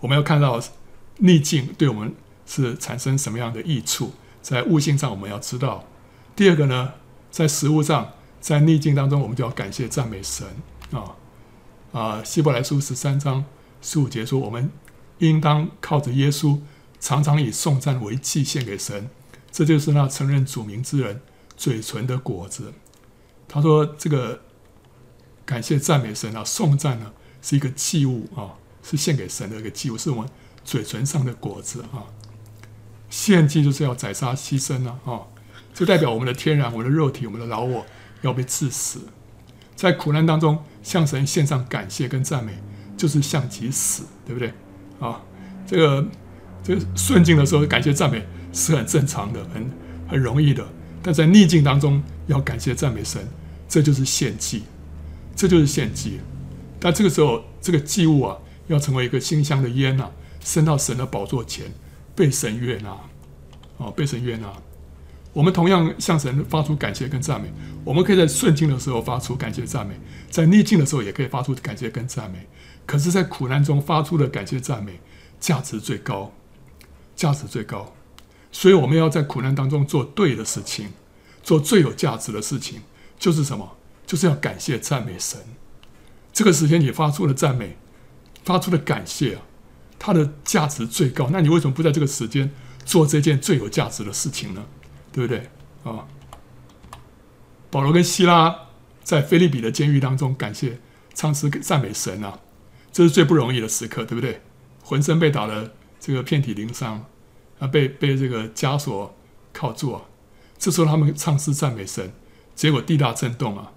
[0.00, 0.62] 我们要看到
[1.18, 2.14] 逆境对我们
[2.46, 5.84] 是产生什么样的益处，在悟性上我们要知道。
[6.34, 6.94] 第二个呢，
[7.30, 10.46] 在实物上，在逆境当中，我们就要感谢赞美神
[10.92, 11.16] 啊
[11.92, 12.22] 啊！
[12.24, 13.44] 希伯来书十三章
[13.80, 14.70] 十五节说，我们
[15.18, 16.60] 应当靠着耶稣，
[16.98, 19.08] 常常以颂赞为祭献给神，
[19.50, 21.20] 这就是那承认主名之人
[21.56, 22.72] 嘴唇的果子。
[23.48, 24.40] 他说这个。
[25.46, 26.44] 感谢赞美神啊！
[26.44, 27.10] 颂赞呢
[27.42, 30.30] 是一个祭物啊，是献给神的一个祭物，是我们
[30.64, 32.06] 嘴唇上的果子啊。
[33.08, 35.26] 献祭就是要宰杀牺牲啊，啊，
[35.74, 37.84] 就代表我们的天然、我们的肉体、我们的老我
[38.20, 39.08] 要被治死。
[39.74, 42.52] 在苦难当中向神献上感谢跟赞美，
[42.96, 44.52] 就是向己死，对不对？
[44.98, 45.22] 啊，
[45.66, 46.08] 这个
[46.62, 49.70] 这个顺境的时候感谢赞美是很正常的，很
[50.08, 50.66] 很容易的。
[51.02, 53.26] 但在逆境当中要感谢赞美神，
[53.68, 54.62] 这就是献祭。
[55.36, 56.20] 这就是献祭，
[56.78, 60.10] 但这个时候，这个祭物啊，要成为一个馨香的烟呐、啊，
[60.44, 61.64] 升到神的宝座前，
[62.14, 62.94] 被神悦纳，
[63.78, 64.52] 哦，被神悦纳。
[65.32, 67.52] 我们同样向神发出感谢跟赞美，
[67.84, 69.94] 我们可以在顺境的时候发出感谢赞美，
[70.28, 72.48] 在逆境的时候也可以发出感谢跟赞美。
[72.84, 74.98] 可是，在苦难中发出的感谢赞美，
[75.38, 76.32] 价值最高，
[77.14, 77.94] 价值最高。
[78.50, 80.88] 所以，我们要在苦难当中做对的事情，
[81.44, 82.80] 做最有价值的事情，
[83.16, 83.76] 就是什么？
[84.04, 85.38] 就是要感谢赞美神，
[86.32, 87.76] 这个时间你发出的赞美，
[88.42, 89.42] 发出的感谢啊，
[90.00, 91.28] 它的价值最高。
[91.30, 92.50] 那你为什么不在这个时间
[92.84, 94.66] 做这件最有价值的事情呢？
[95.12, 95.48] 对不对
[95.84, 96.06] 啊？
[97.70, 98.68] 保罗跟希拉
[99.02, 100.80] 在菲利比的监狱当中感谢
[101.14, 102.38] 唱诗赞美神啊，
[102.92, 104.40] 这是最不容易的时刻，对不对？
[104.82, 107.04] 浑身被打的这个遍体鳞伤
[107.58, 109.14] 啊，被被这个枷锁
[109.52, 110.02] 铐住啊，
[110.58, 112.12] 这时候他们唱诗赞美神，
[112.54, 113.72] 结果地大震动啊。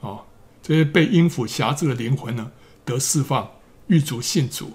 [0.00, 0.24] 哦，
[0.62, 2.52] 这些被阴府辖制的灵魂呢，
[2.84, 3.50] 得释放，
[3.86, 4.72] 狱卒信主，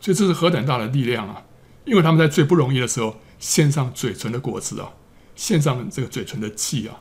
[0.00, 1.44] 所以这是何等大的力量啊！
[1.84, 4.92] 因为他们在最不容易的时候，献上嘴唇的果子啊，
[5.34, 7.00] 献上这个嘴唇的祭啊，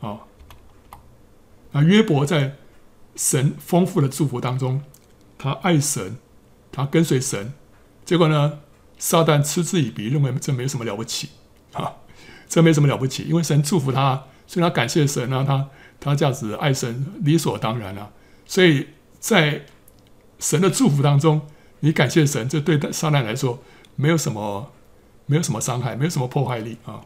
[0.00, 0.20] 啊、
[1.72, 2.56] 那约伯在
[3.16, 4.82] 神丰富的祝福当中，
[5.36, 6.16] 他爱神，
[6.70, 7.52] 他跟随神，
[8.04, 8.60] 结果呢，
[8.98, 11.30] 撒旦嗤之以鼻，认为这没什么了不起
[11.72, 11.96] 啊，
[12.48, 15.68] 这没什么了不起，因为神祝福他，所以他感谢神啊，他。
[16.00, 18.12] 他这样子爱神理所当然，啊，
[18.46, 18.86] 所以
[19.18, 19.66] 在
[20.38, 21.42] 神的祝福当中，
[21.80, 23.60] 你感谢神，这对撒旦来说
[23.96, 24.70] 没有什么，
[25.26, 27.00] 没有什么伤害，没有什么破坏力啊。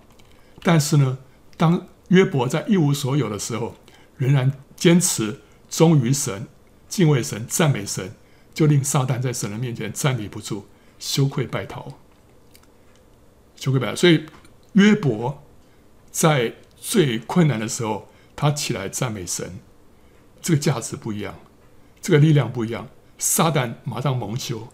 [0.63, 1.19] 但是呢，
[1.57, 3.75] 当约伯在一无所有的时候，
[4.17, 6.47] 仍然坚持忠于神、
[6.89, 8.15] 敬畏神、赞美神，
[8.55, 10.67] 就令撒旦在神的面前站立不住，
[10.99, 11.93] 羞愧败逃，
[13.57, 13.97] 羞愧败逃。
[13.97, 14.27] 所以
[14.73, 15.43] 约伯
[16.11, 18.09] 在最困难的时候。
[18.35, 19.61] 他起来赞美神，
[20.41, 21.39] 这个价值不一样，
[22.01, 22.89] 这个力量不一样。
[23.19, 24.67] 撒旦马上蒙羞，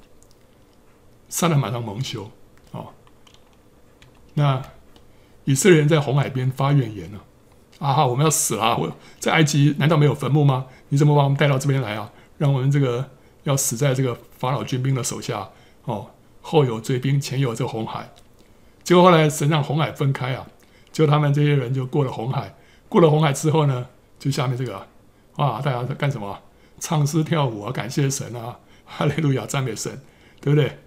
[1.29, 2.31] 撒旦马上蒙羞
[2.71, 2.95] 哦。
[4.35, 4.63] 那
[5.49, 7.19] 以色列人在红海边发怨言呢？
[7.79, 8.77] 啊，我们要死了！
[8.77, 10.67] 我在埃及难道没有坟墓吗？
[10.91, 12.13] 你怎么把我们带到这边来啊？
[12.37, 13.09] 让我们这个
[13.45, 15.49] 要死在这个法老军兵的手下
[15.85, 16.11] 哦。
[16.43, 18.11] 后有追兵，前有这个红海。
[18.85, 20.47] 结果后来神让红海分开啊，
[20.93, 22.55] 结果他们这些人就过了红海。
[22.91, 23.87] 过了红海之后呢，
[24.19, 24.87] 就下面这个
[25.37, 26.39] 啊，大家在干什么？
[26.79, 29.99] 唱诗跳舞啊，感谢神啊，哈利路亚，赞美神，
[30.43, 30.79] 对不对？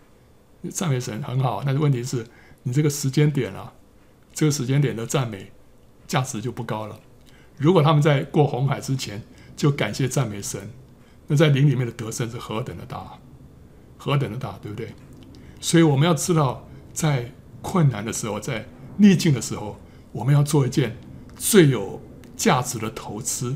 [0.69, 2.27] 赞美神很好，但是问题是
[2.61, 3.73] 你这个时间点啊，
[4.33, 5.51] 这个时间点的赞美
[6.07, 6.99] 价值就不高了。
[7.57, 9.21] 如果他们在过红海之前
[9.55, 10.71] 就感谢赞美神，
[11.27, 13.19] 那在灵里面的得胜是何等的大，
[13.97, 14.93] 何等的大，对不对？
[15.59, 18.65] 所以我们要知道，在困难的时候，在
[18.97, 19.79] 逆境的时候，
[20.11, 20.97] 我们要做一件。
[21.37, 21.99] 最有
[22.37, 23.55] 价值的投资，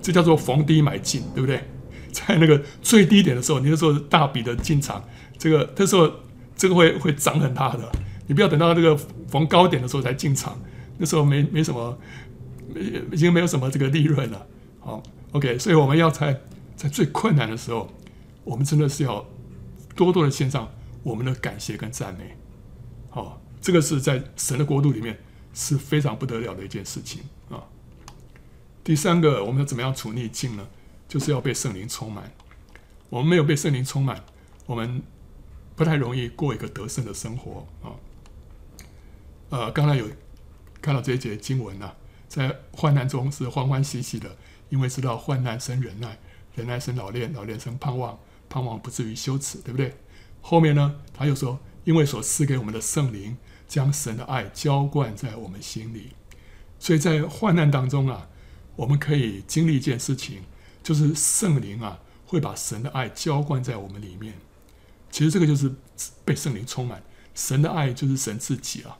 [0.00, 1.68] 这叫做逢低买进，对不对？
[2.12, 5.04] 在那个最低点的时候，你那时候大笔的进场，
[5.36, 6.08] 这个这时候
[6.54, 7.90] 这个会会涨很大的。
[8.28, 10.56] 你不要等到这个逢高点的时候才进场，
[10.98, 11.98] 那时候没没什么，
[13.10, 14.46] 已经没有什么这个利润了。
[14.78, 15.02] 好
[15.32, 16.40] ，OK，所以我们要在
[16.76, 17.90] 在最困难的时候，
[18.44, 19.26] 我们真的是要
[19.96, 20.70] 多多的献上
[21.02, 22.36] 我们的感谢跟赞美。
[23.10, 25.18] 好，这个是在神的国度里面。
[25.54, 27.20] 是非常不得了的一件事情
[27.50, 27.64] 啊！
[28.84, 30.64] 第三个，我们要怎么样处逆境呢？
[31.08, 32.30] 就是要被圣灵充满。
[33.08, 34.22] 我们没有被圣灵充满，
[34.66, 35.02] 我们
[35.74, 37.90] 不太容易过一个得胜的生活啊。
[39.50, 40.06] 呃，刚才有
[40.82, 41.94] 看到这一节经文啊，
[42.28, 44.36] 在患难中是欢欢喜喜的，
[44.68, 46.18] 因为知道患难生忍耐，
[46.54, 48.18] 忍耐生老练，老练生盼望，
[48.48, 49.94] 盼望不至于羞耻，对不对？
[50.42, 53.36] 后面呢，他又说，因为所赐给我们的圣灵，
[53.66, 56.12] 将神的爱浇灌在我们心里，
[56.78, 58.28] 所以在患难当中啊，
[58.76, 60.42] 我们可以经历一件事情，
[60.82, 64.34] 就是圣灵啊会把神的爱浇灌在我们里面。
[65.10, 65.74] 其实这个就是
[66.24, 67.02] 被圣灵充满，
[67.34, 68.98] 神的爱就是神自己啊。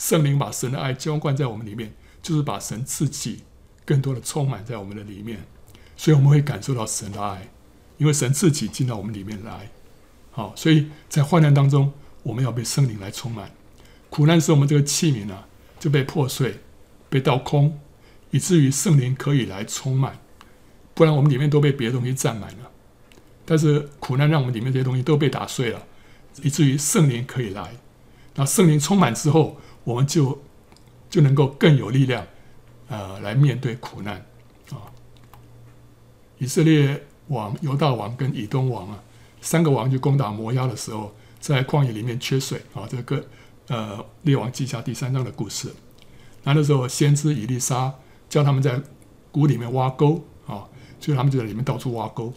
[0.00, 1.92] 圣灵把神的爱浇灌在我们里面，
[2.22, 3.42] 就是把神自己
[3.84, 5.44] 更多的充满在我们的里面，
[5.94, 7.50] 所以我们会感受到神的爱，
[7.98, 9.70] 因为神自己进到我们里面来。
[10.30, 11.92] 好，所以在患难当中，
[12.22, 13.50] 我们要被圣灵来充满。
[14.08, 15.46] 苦难使我们这个器皿啊
[15.78, 16.60] 就被破碎、
[17.10, 17.78] 被倒空，
[18.30, 20.18] 以至于圣灵可以来充满，
[20.94, 22.70] 不然我们里面都被别的东西占满了。
[23.44, 25.86] 但是苦难让我们里面这些东西都被打碎了，
[26.42, 27.74] 以至于圣灵可以来。
[28.36, 30.40] 那圣灵充满之后，我们就
[31.08, 32.26] 就能够更有力量，
[32.88, 34.16] 呃，来面对苦难
[34.70, 34.86] 啊。
[36.38, 39.02] 以色列王、犹大王跟以东王啊，
[39.40, 42.86] 三个王去攻打摩押的时候，在旷野里面缺水啊。
[42.88, 43.24] 这个
[43.68, 45.72] 呃，列王记下第三章的故事。
[46.42, 47.92] 那那时候，先知以利沙
[48.28, 48.80] 叫他们在
[49.30, 50.66] 谷里面挖沟啊，
[50.98, 52.32] 所以他们就在里面到处挖沟。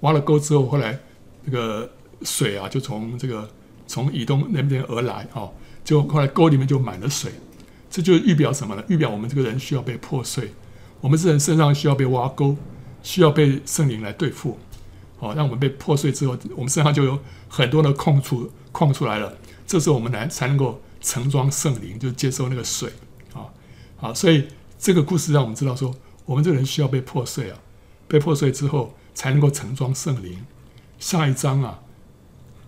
[0.00, 0.98] 挖了沟之后，后来
[1.44, 1.90] 那个
[2.22, 3.48] 水啊，就从这个
[3.86, 5.48] 从以东那边而来啊。
[5.86, 7.30] 就后来沟里面就满了水，
[7.88, 8.82] 这就预表什么呢？
[8.88, 10.52] 预表我们这个人需要被破碎，
[11.00, 12.56] 我们这人身上需要被挖沟，
[13.04, 14.58] 需要被圣灵来对付，
[15.16, 19.32] 好，让我们被破碎之后，我们身上就有很多的空处空出来了。
[19.64, 22.90] 这时候我们来才能够盛装圣灵，就接受那个水，
[23.32, 23.46] 啊，
[23.96, 27.58] 好，所以这个故事让我们知道说，我们这个人需要被破碎啊，
[28.08, 30.44] 被破碎之后才能够盛装圣灵。
[30.98, 31.78] 下一章啊，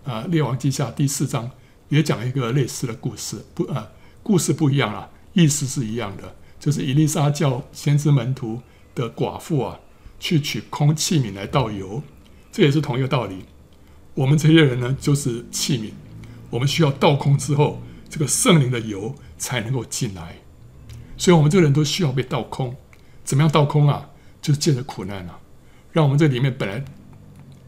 [0.05, 1.51] 啊，列王记下第四章。
[1.89, 3.89] 也讲一个类似的故事，不啊、
[4.23, 6.35] 故事不一样啊，意思是一样的。
[6.59, 8.61] 就是以利沙叫先知门徒
[8.93, 9.79] 的寡妇啊，
[10.19, 12.03] 去取空器皿来倒油，
[12.51, 13.45] 这也是同一个道理。
[14.13, 15.91] 我们这些人呢，就是器皿，
[16.49, 20.39] 我们需要倒空之后，这个圣灵的油才能够进来。
[21.17, 22.75] 所以，我们这个人都需要被倒空。
[23.23, 24.09] 怎么样倒空啊？
[24.41, 25.39] 就是借着苦难啊，
[25.91, 26.83] 让我们这里面本来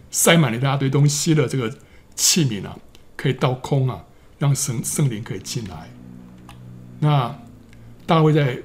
[0.09, 1.73] 塞满了一大堆东西的这个
[2.15, 2.77] 器皿啊，
[3.15, 4.05] 可以倒空啊。
[4.41, 5.87] 让神圣灵可以进来。
[6.99, 7.39] 那
[8.07, 8.57] 大卫在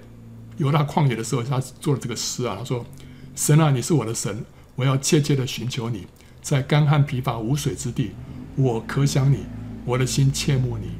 [0.56, 2.82] 犹大旷野的时候，他做了这个诗啊，他说
[3.36, 4.42] ：“神啊，你是我的神，
[4.74, 6.06] 我要切切的寻求你，
[6.40, 8.12] 在干旱疲乏无水之地，
[8.56, 9.40] 我可想你，
[9.84, 10.92] 我的心切慕你。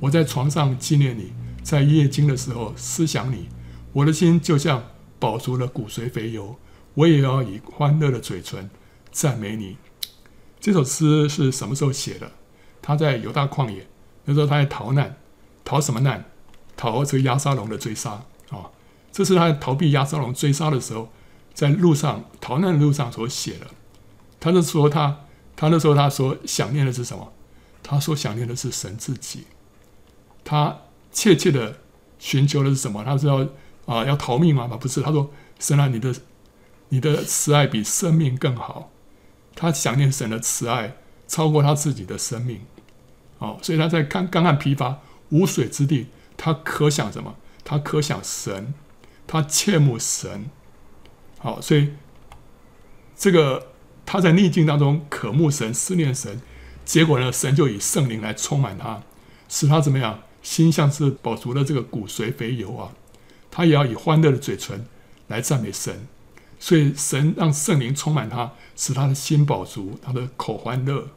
[0.00, 1.30] 我在床上纪念你，
[1.62, 3.46] 在夜经的时候思想你，
[3.92, 4.82] 我的心就像
[5.18, 6.56] 饱足了骨髓肥油，
[6.94, 8.70] 我也要以欢乐的嘴唇
[9.10, 9.76] 赞美你。”
[10.58, 12.32] 这首诗是什么时候写的？
[12.82, 13.86] 他在犹大旷野，
[14.24, 15.16] 那时候他在逃难，
[15.64, 16.24] 逃什么难？
[16.76, 18.68] 逃这个押沙龙的追杀啊、
[19.12, 21.10] 这是他逃避押沙龙追杀的时候，
[21.54, 23.66] 在路上逃难的路上所写的。
[24.40, 25.20] 他那时候他
[25.54, 27.32] 他那时候他所想念的是什么？
[27.82, 29.46] 他所想念的是神自己。
[30.44, 30.76] 他
[31.12, 31.76] 切切的
[32.18, 33.04] 寻求的是什么？
[33.04, 33.46] 他是要
[33.86, 34.66] 啊要逃命吗？
[34.66, 35.30] 不是，他说
[35.60, 36.14] 神啊，你的
[36.88, 38.90] 你的慈爱比生命更好。
[39.54, 40.96] 他想念神的慈爱
[41.32, 42.60] 超过他自己的生命。
[43.38, 47.36] 哦，所以他在干干旱疲乏无水之地，他可想什么？
[47.64, 48.74] 他可想神，
[49.26, 50.50] 他切慕神。
[51.38, 51.94] 好，所以
[53.16, 53.68] 这个
[54.04, 56.42] 他在逆境当中渴慕神、思念神，
[56.84, 59.02] 结果呢，神就以圣灵来充满他，
[59.48, 60.20] 使他怎么样？
[60.42, 62.92] 心像是饱足了这个骨髓肥油啊！
[63.50, 64.84] 他也要以欢乐的嘴唇
[65.28, 66.06] 来赞美神。
[66.58, 71.08] 所以神让圣灵充满他，使他的心饱足，他的口欢乐。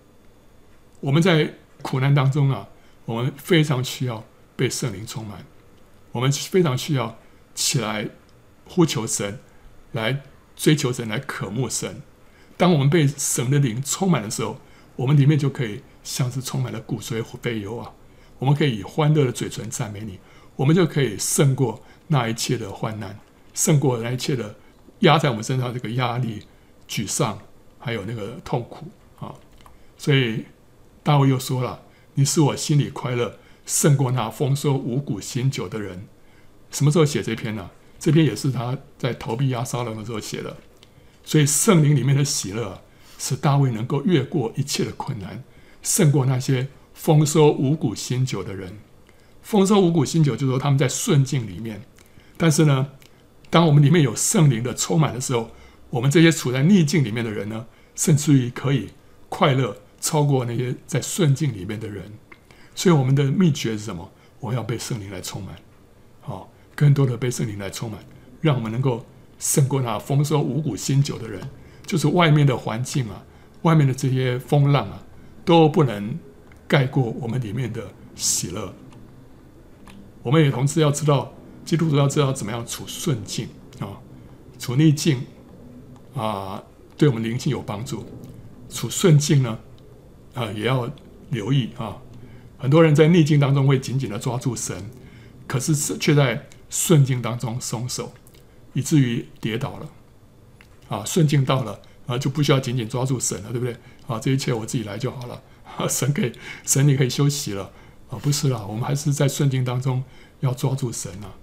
[1.06, 1.53] 我们在。
[1.82, 2.68] 苦难当中啊，
[3.06, 4.24] 我们非常需要
[4.56, 5.45] 被圣灵充满，
[6.12, 7.16] 我们非常需要
[7.53, 8.10] 起来
[8.68, 9.39] 呼求神，
[9.91, 10.24] 来
[10.56, 12.01] 追求神，来渴慕神。
[12.58, 14.60] 当我们被神的灵充满的时候，
[14.95, 17.91] 我们里面就可以像是充满了骨髓肥油啊！
[18.39, 20.20] 我们可以以欢乐的嘴唇赞美你，
[20.56, 23.20] 我们就可以胜过那一切的患难，
[23.53, 24.56] 胜过那一切的
[25.01, 26.41] 压在我们身上这个压力、
[26.89, 27.38] 沮丧，
[27.78, 28.88] 还有那个痛苦
[29.20, 29.36] 啊！
[29.97, 30.43] 所以。
[31.06, 31.84] 大卫又说了
[32.16, 36.08] ：“你使我心里快乐，胜过那丰收五谷新酒的人。”
[36.72, 40.58] 什么时候写这篇呢、这篇也是他在逃避押沙龙的时候写的。
[41.24, 42.82] 所以圣灵里面的喜乐，
[43.20, 45.43] 使大卫能够越过一切的困难，
[45.84, 48.80] 胜过那些丰收五谷新酒的人。
[49.43, 51.84] 丰收五谷新酒，就是说他们在顺境里面。
[52.36, 52.88] 但是呢，
[53.51, 55.51] 当我们里面有圣灵的充满的时候，
[55.91, 58.89] 我们这些处在逆境里面的人呢，甚至于可以
[59.30, 62.03] 快乐超过那些在顺境里面的人。
[62.76, 64.12] 所以我们的秘诀是什么？
[64.39, 65.56] 我要被圣灵来充满，
[66.22, 67.99] 好，更多的被圣灵来充满，
[68.41, 69.03] 让我们能够
[69.39, 71.41] 胜过那丰收五谷新酒的人。
[71.88, 73.26] 就是外面的环境啊，
[73.64, 75.01] 外面的这些风浪啊，
[75.43, 76.20] 都不能
[76.68, 77.82] 盖过我们里面的
[78.14, 78.72] 喜乐。
[80.22, 81.34] 我们也同时要知道，
[81.64, 83.47] 基督徒要知道怎么样处顺境
[83.80, 83.97] 啊，
[84.60, 85.24] 处逆境
[86.16, 86.62] 啊，
[86.97, 88.06] 对我们灵性有帮助。
[88.70, 89.58] 处顺境呢，
[90.36, 90.88] 啊，也要
[91.32, 91.98] 留意啊。
[92.60, 94.92] 很多人在逆境当中会紧紧的抓住神，
[95.48, 98.14] 可是却在顺境当中松手，
[98.74, 99.90] 以至于跌倒了。
[100.88, 103.76] 啊，顺境到了啊，就不需要紧紧抓住神了，对不对？
[104.08, 105.42] 啊，这一切我自己来就好了。
[105.78, 106.32] 啊、神可以，
[106.64, 107.72] 神你可以休息了。
[108.10, 110.04] 啊，不是啦，我们还是在顺境当中
[110.42, 111.34] 要抓住神啊。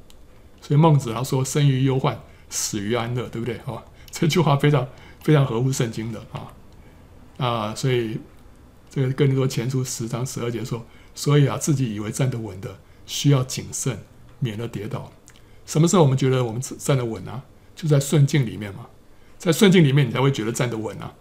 [0.61, 2.18] 所以孟子他说：“生于忧患，
[2.49, 3.57] 死于安乐”，对不对？
[3.66, 3.82] 啊，
[4.12, 4.86] 这句话非常
[5.20, 6.53] 非常合乎圣经的啊
[7.38, 8.18] 啊，所以
[8.95, 10.84] 这个哥林多前书十章十二节说
[11.16, 13.99] ：“所以啊，自己以为站得稳的，需要谨慎，
[14.38, 15.11] 免得跌倒。”
[15.64, 17.43] 什么时候我们觉得我们站得稳啊？
[17.74, 18.88] 就在顺境里面嘛。
[19.38, 21.14] 在顺境里面，你才会觉得站得稳啊。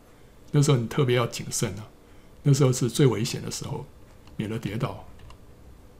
[0.52, 1.88] 那时候你特别要谨慎啊。
[2.44, 3.86] 那时候是最危险的时候，
[4.36, 5.08] 免得跌倒。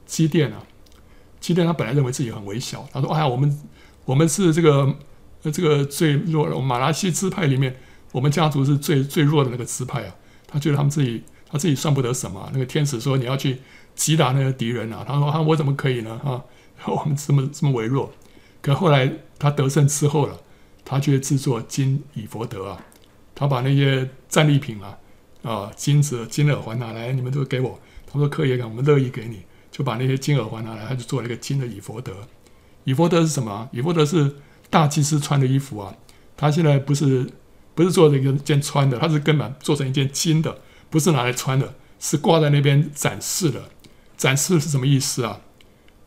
[0.04, 0.62] 基甸啊，
[1.40, 3.62] 基甸他本来认为自己很微小，他说：“哎呀，我们
[4.04, 4.94] 我们是这个
[5.40, 7.78] 这个最弱的，马拉西支派里面，
[8.12, 10.14] 我们家族是最最弱的那个支派啊。”
[10.46, 12.50] 他觉得他们自己他自己算不得什么。
[12.52, 13.58] 那个天使说：“你要去
[13.94, 16.18] 击打那个敌人啊。”他说：“啊，我怎么可以呢？
[16.24, 16.42] 啊，
[16.90, 18.10] 我们这么这么微弱。”
[18.60, 20.40] 可后来他得胜之后了。
[20.84, 22.84] 他去制作金以佛德啊，
[23.36, 24.98] 他把那些战利品啊，
[25.48, 27.78] 啊金子、金耳环拿来，你们都给我。
[28.04, 32.12] 他说可以，我们乐意给你，就把那些金耳环拿来，他就做了一个金的以佛德。
[32.82, 33.68] 以佛德是什么？
[33.72, 34.34] 以佛德是
[34.68, 35.94] 大祭司穿的衣服啊。
[36.36, 37.30] 他现在不是
[37.76, 40.58] 不是做了一件穿的，他是根本做成一件金的，
[40.92, 43.70] 不是拿来穿的，是挂在那边展示的。
[44.16, 45.40] 展示是什么意思啊？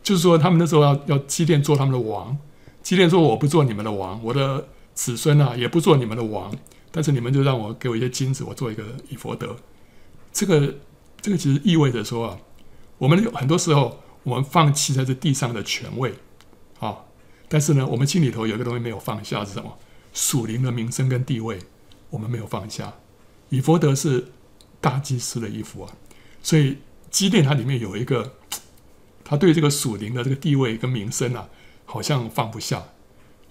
[0.02, 2.38] 就是说他们那时候要要基甸做他们的王。
[2.84, 6.56] 基甸说：“我不做你们的王，我的子孙啊也不做你们的王。
[6.92, 9.58] 但是你们就让我给我一些金子，我做一个以弗得。
[10.32, 10.76] 这个
[11.20, 12.38] 这个其实意味着说啊，
[13.00, 16.14] 我们很多时候我们放弃在这地上的权位
[16.80, 16.96] 啊，
[17.50, 19.78] 但是呢，我们心里头有一个东西没有放下是什么？
[20.14, 21.60] 属灵的名声跟地位，
[22.12, 22.94] 我们没有放下。
[23.50, 24.32] 以弗得是
[24.82, 25.94] 大祭司的衣服啊，
[26.42, 26.78] 所以
[27.10, 28.36] 基甸它里面有一个，
[29.24, 31.50] 他对这个属灵的这个地位跟名声啊。”
[31.88, 32.84] 好像放不下，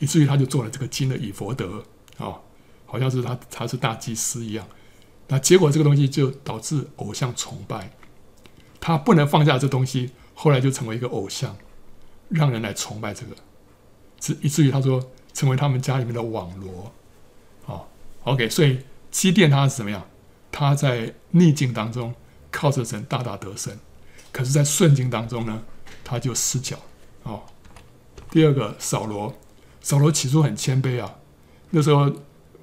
[0.00, 1.84] 以至于他就做了这个金的以弗得
[2.18, 2.34] 啊，
[2.84, 4.66] 好像是他他是大祭司一样。
[5.28, 7.92] 那结果这个东西就导致偶像崇拜，
[8.80, 11.56] 他不能放下这东西，后来就成为一个偶像，
[12.28, 13.36] 让人来崇拜这个，
[14.18, 16.92] 至以至于他说成为他们家里面的网罗。
[17.62, 17.88] 好
[18.24, 18.80] ，OK，所以
[19.12, 20.04] 基甸他是怎么样？
[20.56, 22.14] 他在逆境当中
[22.48, 23.76] 靠着神大大得胜，
[24.30, 25.60] 可是，在顺境当中呢，
[26.04, 26.76] 他就失脚
[27.24, 27.42] 哦。
[28.30, 29.34] 第二个扫罗，
[29.80, 31.12] 扫罗起初很谦卑啊，
[31.70, 32.08] 那时候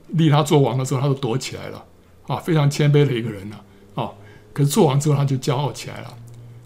[0.08, 1.86] 立他做王的时候，他就躲起来了
[2.28, 3.60] 啊，非常谦卑的一个人呢
[3.96, 4.10] 啊，
[4.54, 6.18] 可是做王之后，他就骄傲起来了，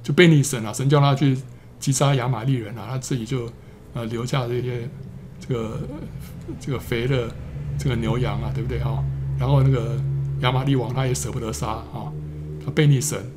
[0.03, 0.71] 就被逆神了。
[0.71, 1.35] 神叫他去
[1.79, 3.51] 击杀亚玛力人啊，他自己就
[3.95, 4.87] 呃留下这些
[5.39, 5.81] 这个
[6.59, 7.27] 这个肥的
[7.79, 9.03] 这个牛羊啊，对不对啊？
[9.39, 9.99] 然后那个
[10.41, 12.11] 亚玛利王他也舍不得杀啊，
[12.63, 13.31] 他背逆神。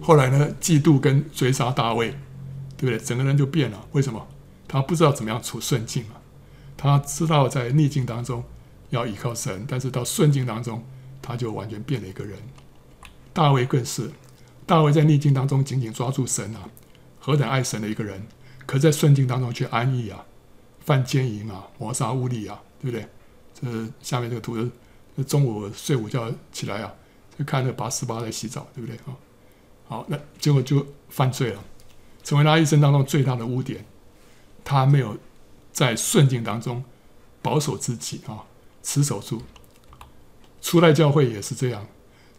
[0.00, 2.10] 后来呢，嫉妒跟追杀大卫，
[2.76, 2.98] 对不对？
[2.98, 4.26] 整个人就变了，为什么？
[4.68, 6.20] 他不知道怎么样处顺境啊，
[6.76, 8.42] 他知道在逆境当中
[8.90, 10.82] 要依靠神，但是到顺境当中，
[11.20, 12.38] 他就完全变了一个人。
[13.32, 14.10] 大卫更是，
[14.64, 16.68] 大卫在逆境当中紧紧抓住神啊，
[17.20, 18.26] 何等爱神的一个人，
[18.64, 20.24] 可在顺境当中却安逸啊，
[20.80, 23.06] 犯奸淫啊，谋杀污吏啊，对不对？
[23.54, 24.56] 这下面这个图，
[25.24, 26.92] 中午睡午觉起来啊，
[27.38, 29.16] 就看着拔示巴在洗澡，对不对啊？
[29.88, 31.62] 好，那结果就犯罪了，
[32.22, 33.84] 成为他一生当中最大的污点。
[34.64, 35.16] 他没有
[35.72, 36.84] 在顺境当中
[37.40, 38.44] 保守自己啊，
[38.82, 39.42] 持守住。
[40.60, 41.86] 初代教会也是这样，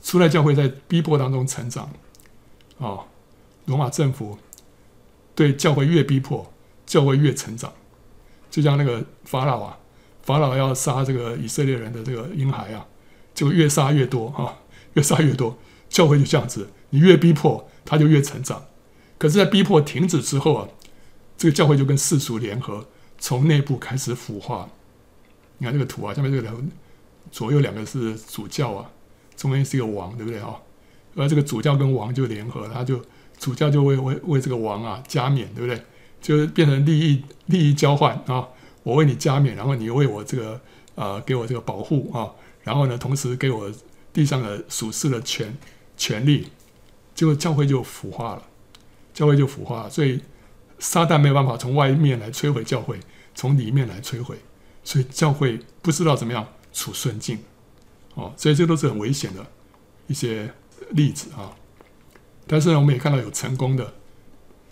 [0.01, 1.89] 初代教会在逼迫当中成长
[2.79, 2.99] 啊。
[3.65, 4.37] 罗马政府
[5.35, 6.53] 对教会越逼迫，
[6.85, 7.71] 教会越成长。
[8.49, 9.77] 就像那个法老啊，
[10.27, 12.85] 法老要杀这个以色列人的这个婴孩啊，
[13.33, 14.59] 就越杀越多啊，
[14.93, 15.57] 越杀越多。
[15.89, 18.65] 教会就这样子，你越逼迫，他就越成长。
[19.17, 20.67] 可是，在逼迫停止之后啊。
[21.39, 22.87] 这个教会就跟世俗联合，
[23.19, 24.67] 从内部开始腐化。
[25.59, 26.69] 你看这个图啊，下面这个两
[27.31, 28.89] 左右两个是主教啊，
[29.35, 30.55] 中间是一个王，对不对啊？
[31.15, 32.99] 而这个主教跟王就联合，他就
[33.37, 35.79] 主教就为为为这个王啊加冕，对不对？
[36.19, 38.47] 就变成利益利益交换啊，
[38.87, 40.61] 我为你加冕，然后你为我这个
[40.95, 42.31] 呃给我这个保护啊，
[42.63, 43.69] 然后呢，同时给我
[44.13, 45.53] 地上的属世的权
[45.97, 46.47] 权利，
[47.13, 48.43] 结果教会就腐化了，
[49.13, 49.89] 教会就腐化了。
[49.89, 50.21] 所以
[50.79, 52.97] 撒旦没有办法从外面来摧毁教会，
[53.35, 54.37] 从里面来摧毁，
[54.85, 57.39] 所以教会不知道怎么样处顺境，
[58.13, 59.45] 哦，所以这都是很危险的
[60.07, 60.49] 一些
[60.91, 61.51] 例子啊。
[62.47, 63.95] 但是呢，我们也看到有成功的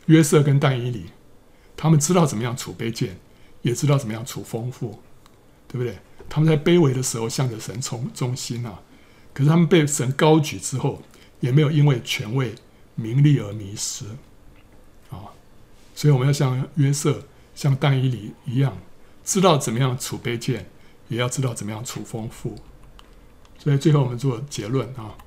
[0.05, 1.07] 约瑟跟但以理，
[1.75, 3.17] 他们知道怎么样处卑贱，
[3.65, 4.99] 也知道怎么样处丰富，
[5.67, 5.97] 对不对？
[6.29, 8.79] 他们在卑微的时候向着神从忠心啊，
[9.33, 11.01] 可是他们被神高举之后，
[11.39, 12.53] 也没有因为权位、
[12.93, 14.05] 名利而迷失
[15.09, 15.33] 啊。
[15.95, 17.23] 所以我们要像约瑟、
[17.55, 18.77] 像但以理一样，
[19.23, 20.69] 知道怎么样处卑贱，
[21.07, 22.55] 也要知道怎么样处丰富。
[23.57, 25.17] 所以最后我们做结论啊。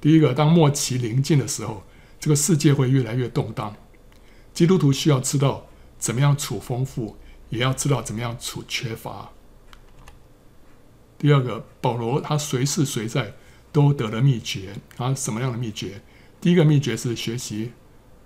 [0.00, 1.82] 第一个，当末期临近的时候，
[2.18, 3.76] 这个世界会越来越动荡。
[4.54, 5.66] 基督徒需要知道
[5.98, 7.16] 怎么样处丰富，
[7.50, 9.30] 也要知道怎么样处缺乏。
[11.18, 13.34] 第二个，保罗他随时随在
[13.72, 16.00] 都得了秘诀啊，什么样的秘诀？
[16.40, 17.72] 第一个秘诀是学习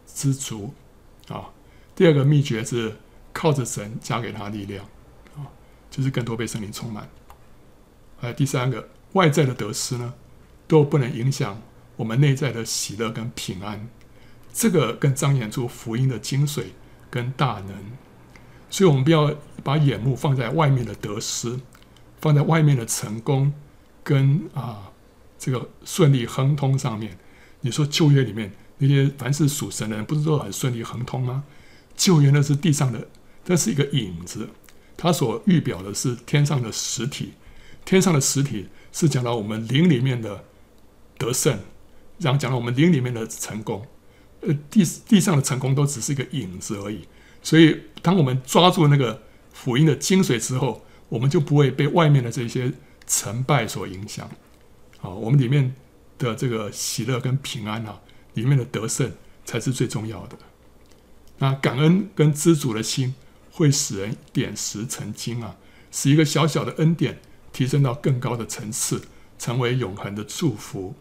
[0.07, 0.75] 知足
[1.29, 1.51] 啊，
[1.95, 2.97] 第二个秘诀是
[3.33, 4.85] 靠着神加给他力量
[5.37, 5.49] 啊，
[5.91, 7.09] 就是更多被圣灵充满。
[8.19, 10.15] 还有第三个，外在的得失呢？
[10.69, 11.61] 都不能影响
[11.97, 13.89] 我们内在的喜乐跟平安，
[14.53, 16.67] 这个更彰显出福音的精髓
[17.11, 17.75] 跟大能。
[18.73, 21.61] 所以，我们不要把眼目放在外面的得失，
[22.21, 23.53] 放在外面的成功
[24.03, 24.91] 跟啊
[25.39, 27.17] 这个顺利亨通上面。
[27.61, 31.45] 你说旧约里面那些凡是属神的人，不是都很顺利亨通吗？
[31.95, 33.07] 旧约那是地上的，
[33.45, 34.49] 这是一个影子，
[34.97, 37.35] 它所预表的是天上的实体。
[37.85, 40.45] 天上的实体是讲到我们灵里面的。
[41.19, 41.57] 得胜，
[42.19, 43.87] 然后讲到我们灵里面的成功，
[44.41, 47.07] 呃，地地上的成功都只是一个影子而已。
[47.43, 49.23] 所以，当我们抓住那个
[49.53, 52.73] 福音的精髓之后，我们就不会被外面的这些
[53.07, 54.31] 成败所影响。
[54.99, 55.75] 好，我们里面
[56.19, 58.01] 的这个喜乐跟平安啊，
[58.35, 59.13] 里面的得胜
[59.45, 60.39] 才是最重要的。
[61.39, 63.15] 那感恩跟知足的心
[63.51, 65.57] 会使人点石成金啊，
[65.91, 67.21] 使一个小小的恩典
[67.53, 69.03] 提升到更高的层次，
[69.39, 70.95] 成为永恒的祝福。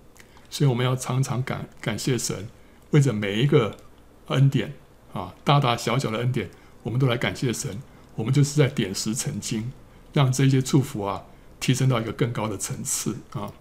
[0.50, 2.50] 所以我们要常常感感谢神，
[2.90, 3.78] 为着每一个
[4.28, 4.74] 恩典
[5.14, 6.50] 啊，大大小小的恩典，
[6.84, 7.82] 我们都来感谢神。
[8.16, 9.72] 我们就是在点石成金，
[10.14, 11.24] 让这些祝福啊
[11.60, 13.52] 提升到一个更高的层次啊。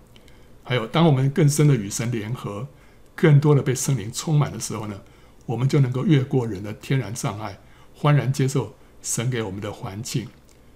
[0.65, 2.67] 还有，当我们更深的与神联合，
[3.15, 5.01] 更多的被圣灵充满的时候呢，
[5.47, 7.59] 我们就能够越过人的天然障碍，
[7.95, 10.29] 欢然接受神给我们的环境。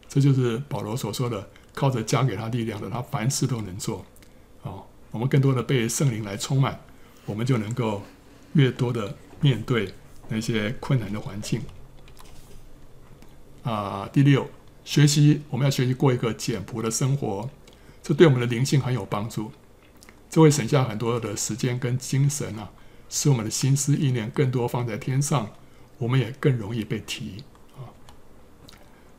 [0.09, 4.05] 这就是保罗所说的：靠着加给他力量的，他凡事都能做。
[4.63, 4.83] 啊。
[5.11, 6.81] 我们更多的被圣灵来充满，
[7.25, 8.03] 我们就能够
[8.55, 9.95] 越多的面对
[10.29, 11.61] 那些困难的环境。
[13.63, 14.49] 啊，第六，
[14.85, 17.49] 学习我们要学习过一个简朴的生活，
[18.03, 19.53] 这对我们的灵性很有帮助，
[20.29, 22.71] 这会省下很多的时间跟精神啊，
[23.09, 25.51] 使我们的心思意念更多放在天上，
[25.99, 27.45] 我们也更容易被提
[27.77, 27.89] 啊。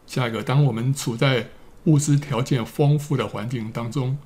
[0.06, 1.49] 下一个，当我们处在
[1.86, 4.18] 物质条件丰富的环境当中。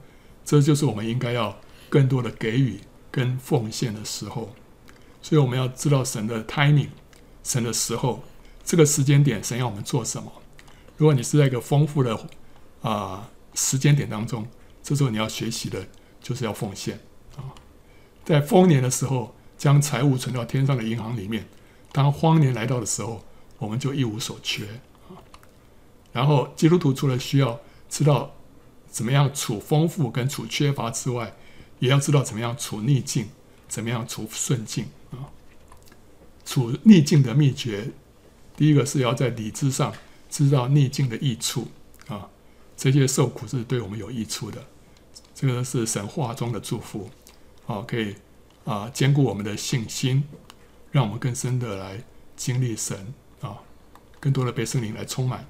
[0.45, 1.55] 这就是我们应该要
[1.89, 2.80] 更多的给予
[3.11, 4.55] 跟奉献的时候，
[5.22, 6.89] 所以我们要知道神的 timing，
[7.43, 8.24] 神的时候，
[8.63, 10.32] 这个时间点，神要我们做什么。
[10.97, 12.28] 如果你是在一个丰富的
[12.82, 14.47] 啊、时间点当中，
[14.82, 15.88] 这时候你要学习的
[16.22, 16.99] 就是要奉献
[17.36, 17.53] 啊。
[18.24, 21.47] 在丰年的时候，将财物存到天上的银行里面，
[21.91, 23.24] 当荒年来到的时候，
[23.57, 24.65] 我们就一无所缺
[25.09, 25.17] 啊。
[26.11, 27.59] 然后基督徒除了需要
[27.89, 28.32] 知道。
[28.91, 31.36] 怎么样处丰富跟处缺乏之外，
[31.78, 33.30] 也要知道怎么样处逆境，
[33.67, 34.88] 怎么样处顺境？
[36.49, 37.91] 处逆境的秘诀，
[38.57, 39.93] 第一个是要在理智上
[40.31, 41.67] 知道逆境的益处
[42.07, 42.27] 啊，
[42.75, 44.65] 这些受苦是对我们有益处的，
[45.35, 47.07] 这个是神话中的祝福
[47.67, 48.15] 啊，可以
[48.65, 50.23] 啊坚固我们的信心，
[50.91, 52.03] 让我们更深的来
[52.35, 53.59] 经历神啊，
[54.19, 55.45] 更多的被圣灵来充满。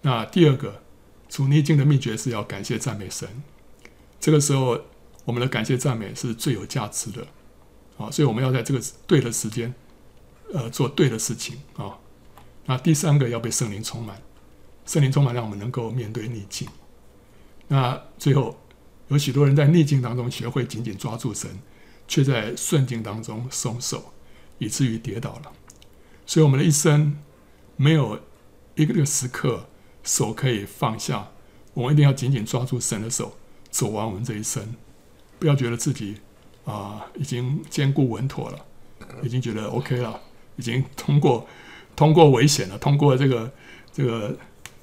[0.00, 0.80] 那第二个。
[1.26, 3.28] 处逆境的秘诀是要感谢赞美神，
[4.20, 4.78] 这个时候
[5.24, 7.26] 我们的感谢赞美是最有价值的，
[7.98, 9.74] 啊，所以我们要在这个对的时间，
[10.52, 11.98] 呃，做对的事情啊。
[12.66, 14.20] 那第三个要被圣灵充满，
[14.86, 16.68] 圣灵充满让我们能够面对逆境。
[17.68, 18.58] 那最后
[19.08, 21.50] 有许多人在逆境当中学会紧紧抓住神，
[22.06, 24.12] 却在顺境当中松手，
[24.58, 25.52] 以至于跌倒了。
[26.26, 27.18] 所以我们的一生
[27.76, 28.20] 没有
[28.74, 29.66] 一个时刻。
[30.06, 31.30] 手可以放下，
[31.72, 33.38] 我们一定要紧紧抓住神的手，
[33.70, 34.76] 走完我们这一生。
[35.38, 36.20] 不要觉得自己
[36.66, 38.66] 啊、已经坚固稳妥了，
[39.22, 40.20] 已经觉得 OK 了，
[40.56, 41.46] 已经通过
[41.96, 43.52] 通过危险了，通过这个
[43.92, 44.36] 这个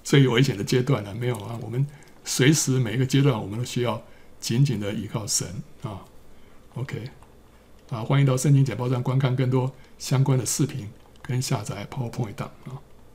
[0.03, 1.13] 最危险的阶段了。
[1.13, 1.85] 没有啊，我们
[2.23, 4.01] 随时每一个阶段，我们都需要
[4.39, 5.47] 紧紧的依靠神
[5.83, 6.01] 啊。
[6.75, 7.03] OK，
[7.89, 10.89] 啊，欢迎到圣经简报站观看更多相关的视频
[11.21, 12.79] 跟下载 PowerPoint 档啊。